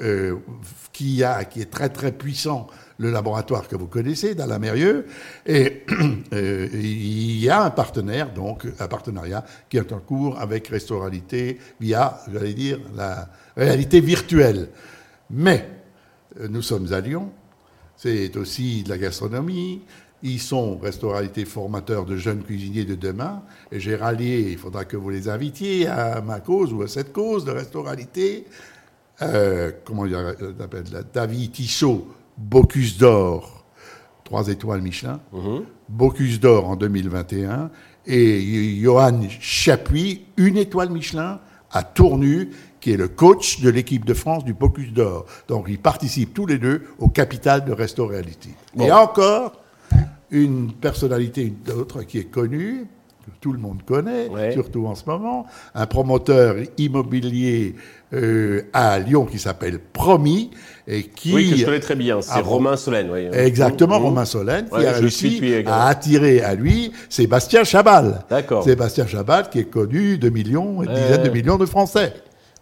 qui, 0.92 1.25
a, 1.25 1.44
qui 1.44 1.62
est 1.62 1.70
très 1.70 1.88
très 1.88 2.12
puissant 2.12 2.66
le 2.98 3.10
laboratoire 3.10 3.68
que 3.68 3.76
vous 3.76 3.86
connaissez, 3.86 4.34
la 4.34 4.58
Mérieux, 4.58 5.06
et 5.46 5.84
il 6.32 7.38
y 7.38 7.48
a 7.48 7.64
un 7.64 7.70
partenaire, 7.70 8.32
donc 8.32 8.66
un 8.78 8.88
partenariat 8.88 9.44
qui 9.68 9.76
est 9.76 9.92
en 9.92 10.00
cours 10.00 10.38
avec 10.38 10.68
Restauralité 10.68 11.58
via, 11.80 12.20
j'allais 12.32 12.54
dire, 12.54 12.80
la 12.96 13.28
réalité 13.56 14.00
virtuelle. 14.00 14.68
Mais 15.30 15.68
euh, 16.40 16.48
nous 16.48 16.62
sommes 16.62 16.92
à 16.92 17.00
Lyon, 17.00 17.30
c'est 17.96 18.36
aussi 18.36 18.82
de 18.82 18.88
la 18.88 18.98
gastronomie. 18.98 19.82
Ils 20.22 20.40
sont 20.40 20.78
restauralité 20.78 21.44
formateurs 21.44 22.04
de 22.04 22.16
jeunes 22.16 22.42
cuisiniers 22.42 22.84
de 22.84 22.94
demain. 22.94 23.42
Et 23.70 23.78
j'ai 23.78 23.94
rallié, 23.96 24.50
il 24.50 24.58
faudra 24.58 24.84
que 24.84 24.96
vous 24.96 25.10
les 25.10 25.28
invitiez 25.28 25.86
à 25.86 26.20
ma 26.20 26.40
cause 26.40 26.72
ou 26.72 26.82
à 26.82 26.88
cette 26.88 27.12
cause 27.12 27.44
de 27.44 27.52
restauralité. 27.52 28.46
Euh, 29.22 29.72
comment 29.84 30.06
il 30.06 30.12
s'appelle 30.58 30.84
David 31.12 31.52
Tissot, 31.52 32.08
Bocuse 32.38 32.99
d'Or, 32.99 33.64
trois 34.25 34.49
étoiles 34.49 34.83
Michelin. 34.83 35.21
Mhm. 35.33 35.64
Bocuse 35.88 36.40
d'Or 36.40 36.68
en 36.68 36.76
2021. 36.76 37.71
Et 38.07 38.78
Johan 38.80 39.21
Chapuis, 39.40 40.25
une 40.37 40.57
étoile 40.57 40.90
Michelin 40.90 41.40
à 41.71 41.83
Tournu 41.83 42.51
qui 42.81 42.92
est 42.92 42.96
le 42.96 43.09
coach 43.09 43.61
de 43.61 43.70
l'équipe 43.70 44.05
de 44.05 44.14
France 44.14 44.44
du 44.44 44.55
Pocus 44.55 44.92
d'Or. 44.92 45.27
Donc, 45.48 45.66
ils 45.68 45.79
participent 45.79 46.33
tous 46.33 46.46
les 46.46 46.59
deux 46.59 46.85
au 46.98 47.09
capital 47.09 47.64
de 47.64 47.72
Resto 47.72 48.07
Reality. 48.07 48.51
A 48.79 49.03
encore 49.03 49.53
une 50.31 50.72
personnalité, 50.72 51.42
une 51.42 51.72
autre, 51.72 52.03
qui 52.03 52.18
est 52.18 52.31
connue, 52.31 52.87
tout 53.40 53.52
le 53.52 53.58
monde 53.58 53.82
connaît, 53.84 54.52
surtout 54.52 54.86
en 54.86 54.94
ce 54.94 55.04
moment, 55.06 55.46
un 55.74 55.86
promoteur 55.86 56.56
immobilier 56.76 57.74
euh, 58.14 58.62
à 58.72 58.98
Lyon 58.98 59.26
qui 59.26 59.38
s'appelle 59.38 59.78
Promis 59.78 60.50
et 60.86 61.02
qui 61.02 61.34
oui 61.34 61.50
que 61.50 61.56
je 61.56 61.64
connais 61.66 61.80
très 61.80 61.94
bien. 61.94 62.22
C'est 62.22 62.40
Romain 62.40 62.76
Solène 62.76 63.10
oui. 63.12 63.28
exactement 63.32 64.00
mmh. 64.00 64.04
Romain 64.04 64.24
Solène 64.24 64.66
qui 64.68 64.86
a 64.86 64.92
réussi 64.92 65.62
à 65.66 65.88
attirer 65.88 66.40
à 66.40 66.54
lui 66.54 66.92
Sébastien 67.10 67.64
Chabal. 67.64 68.24
D'accord. 68.30 68.64
Sébastien 68.64 69.06
Chabal 69.06 69.50
qui 69.50 69.58
est 69.58 69.70
connu 69.70 70.16
de 70.16 70.30
millions 70.30 70.82
et 70.82 70.86
dizaines 70.86 71.24
de 71.24 71.30
millions 71.30 71.58
de 71.58 71.66
Français 71.66 72.14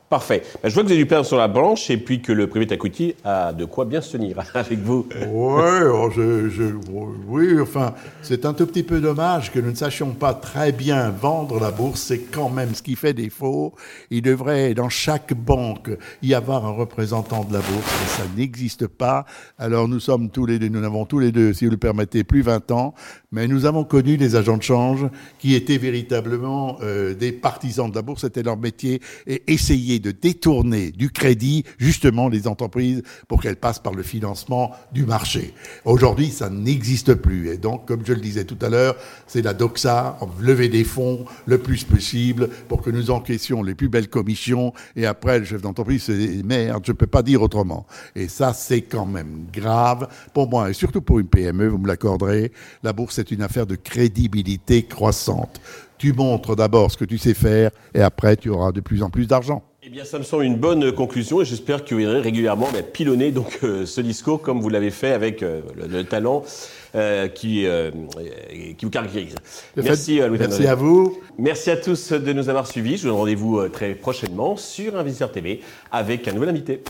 Parfait. 0.08 0.44
Ben, 0.62 0.68
je 0.68 0.74
vois 0.74 0.84
que 0.84 0.88
vous 0.88 0.92
avez 0.92 1.02
du 1.02 1.06
pain 1.06 1.24
sur 1.24 1.36
la 1.36 1.48
branche 1.48 1.90
et 1.90 1.96
puis 1.96 2.22
que 2.22 2.30
le 2.30 2.46
privé 2.46 2.72
equity 2.72 3.16
a 3.24 3.52
de 3.52 3.64
quoi 3.64 3.84
bien 3.84 4.00
se 4.00 4.16
tenir 4.16 4.36
avec 4.54 4.78
vous. 4.78 5.04
Ouais, 5.12 5.82
oh, 5.92 6.08
oui, 7.26 7.60
enfin, 7.60 7.92
c'est 8.22 8.44
un 8.46 8.54
tout 8.54 8.66
petit 8.66 8.84
peu 8.84 9.00
dommage 9.00 9.50
que 9.50 9.58
nous 9.58 9.70
ne 9.70 9.74
sachions 9.74 10.12
pas 10.12 10.32
très 10.32 10.70
bien 10.70 11.10
vendre 11.10 11.58
la 11.58 11.72
bourse. 11.72 12.02
C'est 12.02 12.20
quand 12.20 12.50
même 12.50 12.72
ce 12.76 12.82
qui 12.82 12.94
fait 12.94 13.14
défaut. 13.14 13.74
Il 14.10 14.22
devrait, 14.22 14.74
dans 14.74 14.88
chaque 14.88 15.34
banque, 15.34 15.90
y 16.22 16.34
avoir 16.34 16.64
un 16.66 16.70
représentant 16.70 17.42
de 17.42 17.52
la 17.52 17.60
bourse, 17.60 17.90
ça 18.16 18.22
n'existe 18.36 18.86
pas. 18.86 19.26
Alors 19.58 19.88
nous 19.88 19.98
sommes 19.98 20.30
tous 20.30 20.46
les 20.46 20.60
deux, 20.60 20.68
nous 20.68 20.84
avons 20.84 21.04
tous 21.04 21.18
les 21.18 21.32
deux, 21.32 21.52
si 21.52 21.64
vous 21.64 21.72
le 21.72 21.78
permettez, 21.78 22.22
plus 22.22 22.42
20 22.42 22.70
ans, 22.70 22.94
mais 23.32 23.48
nous 23.48 23.66
avons 23.66 23.82
connu 23.82 24.16
des 24.16 24.36
agents 24.36 24.56
de 24.56 24.62
change 24.62 25.04
qui 25.40 25.56
étaient 25.56 25.78
véritablement 25.78 26.78
euh, 26.82 27.14
des 27.14 27.32
partisans 27.32 27.90
de 27.90 27.94
la 27.96 28.02
bourse. 28.02 28.20
C'était 28.20 28.44
leur 28.44 28.56
métier 28.56 29.00
et 29.26 29.42
essayer 29.52 29.95
de 29.98 30.10
détourner 30.10 30.90
du 30.90 31.10
crédit 31.10 31.64
justement 31.78 32.28
les 32.28 32.46
entreprises 32.46 33.02
pour 33.28 33.42
qu'elles 33.42 33.56
passent 33.56 33.78
par 33.78 33.94
le 33.94 34.02
financement 34.02 34.72
du 34.92 35.04
marché. 35.04 35.54
Aujourd'hui, 35.84 36.30
ça 36.30 36.50
n'existe 36.50 37.14
plus. 37.14 37.48
Et 37.50 37.56
donc, 37.56 37.86
comme 37.86 38.04
je 38.04 38.12
le 38.12 38.20
disais 38.20 38.44
tout 38.44 38.58
à 38.60 38.68
l'heure, 38.68 38.96
c'est 39.26 39.42
la 39.42 39.54
doxa, 39.54 40.18
lever 40.40 40.68
des 40.68 40.84
fonds 40.84 41.24
le 41.46 41.58
plus 41.58 41.84
possible 41.84 42.48
pour 42.68 42.82
que 42.82 42.90
nous 42.90 43.10
encaissions 43.10 43.62
les 43.62 43.74
plus 43.74 43.88
belles 43.88 44.08
commissions. 44.08 44.72
Et 44.94 45.06
après, 45.06 45.38
le 45.38 45.44
chef 45.44 45.62
d'entreprise 45.62 46.04
se 46.04 46.12
dit, 46.12 46.42
merde, 46.44 46.82
je 46.86 46.92
ne 46.92 46.96
peux 46.96 47.06
pas 47.06 47.22
dire 47.22 47.42
autrement. 47.42 47.86
Et 48.14 48.28
ça, 48.28 48.52
c'est 48.52 48.82
quand 48.82 49.06
même 49.06 49.46
grave 49.52 50.08
pour 50.32 50.48
moi, 50.48 50.70
et 50.70 50.72
surtout 50.72 51.00
pour 51.00 51.18
une 51.18 51.28
PME, 51.28 51.68
vous 51.68 51.78
me 51.78 51.88
l'accorderez. 51.88 52.52
La 52.82 52.92
bourse 52.92 53.18
est 53.18 53.30
une 53.30 53.42
affaire 53.42 53.66
de 53.66 53.76
crédibilité 53.76 54.84
croissante. 54.84 55.60
Tu 55.98 56.12
montres 56.12 56.56
d'abord 56.56 56.90
ce 56.90 56.96
que 56.96 57.04
tu 57.04 57.16
sais 57.18 57.34
faire 57.34 57.70
et 57.94 58.02
après 58.02 58.36
tu 58.36 58.50
auras 58.50 58.72
de 58.72 58.80
plus 58.80 59.02
en 59.02 59.10
plus 59.10 59.26
d'argent. 59.26 59.62
Eh 59.88 59.88
bien, 59.88 60.04
ça 60.04 60.18
me 60.18 60.24
semble 60.24 60.42
une 60.42 60.56
bonne 60.56 60.90
conclusion 60.90 61.42
et 61.42 61.44
j'espère 61.44 61.84
que 61.84 61.94
vous 61.94 62.00
irez 62.00 62.18
régulièrement 62.18 62.68
bah, 62.72 62.82
pilonner 62.82 63.30
donc, 63.30 63.60
euh, 63.62 63.86
ce 63.86 64.00
discours 64.00 64.42
comme 64.42 64.60
vous 64.60 64.68
l'avez 64.68 64.90
fait 64.90 65.12
avec 65.12 65.44
euh, 65.44 65.60
le, 65.76 66.02
talent 66.02 66.42
euh, 66.96 67.28
qui, 67.28 67.64
qui 68.76 68.84
vous 68.84 68.90
caractérise. 68.90 69.36
Merci, 69.76 70.20
Merci 70.28 70.66
à 70.66 70.74
vous. 70.74 71.20
Merci 71.38 71.70
à 71.70 71.76
tous 71.76 72.10
de 72.10 72.32
nous 72.32 72.48
avoir 72.48 72.66
suivis. 72.66 72.96
Je 72.96 73.02
vous 73.02 73.08
donne 73.10 73.18
rendez-vous 73.18 73.68
très 73.68 73.94
prochainement 73.94 74.56
sur 74.56 74.96
Investisseur 74.96 75.30
TV 75.30 75.60
avec 75.92 76.26
un 76.26 76.32
nouvel 76.32 76.48
invité. 76.48 76.82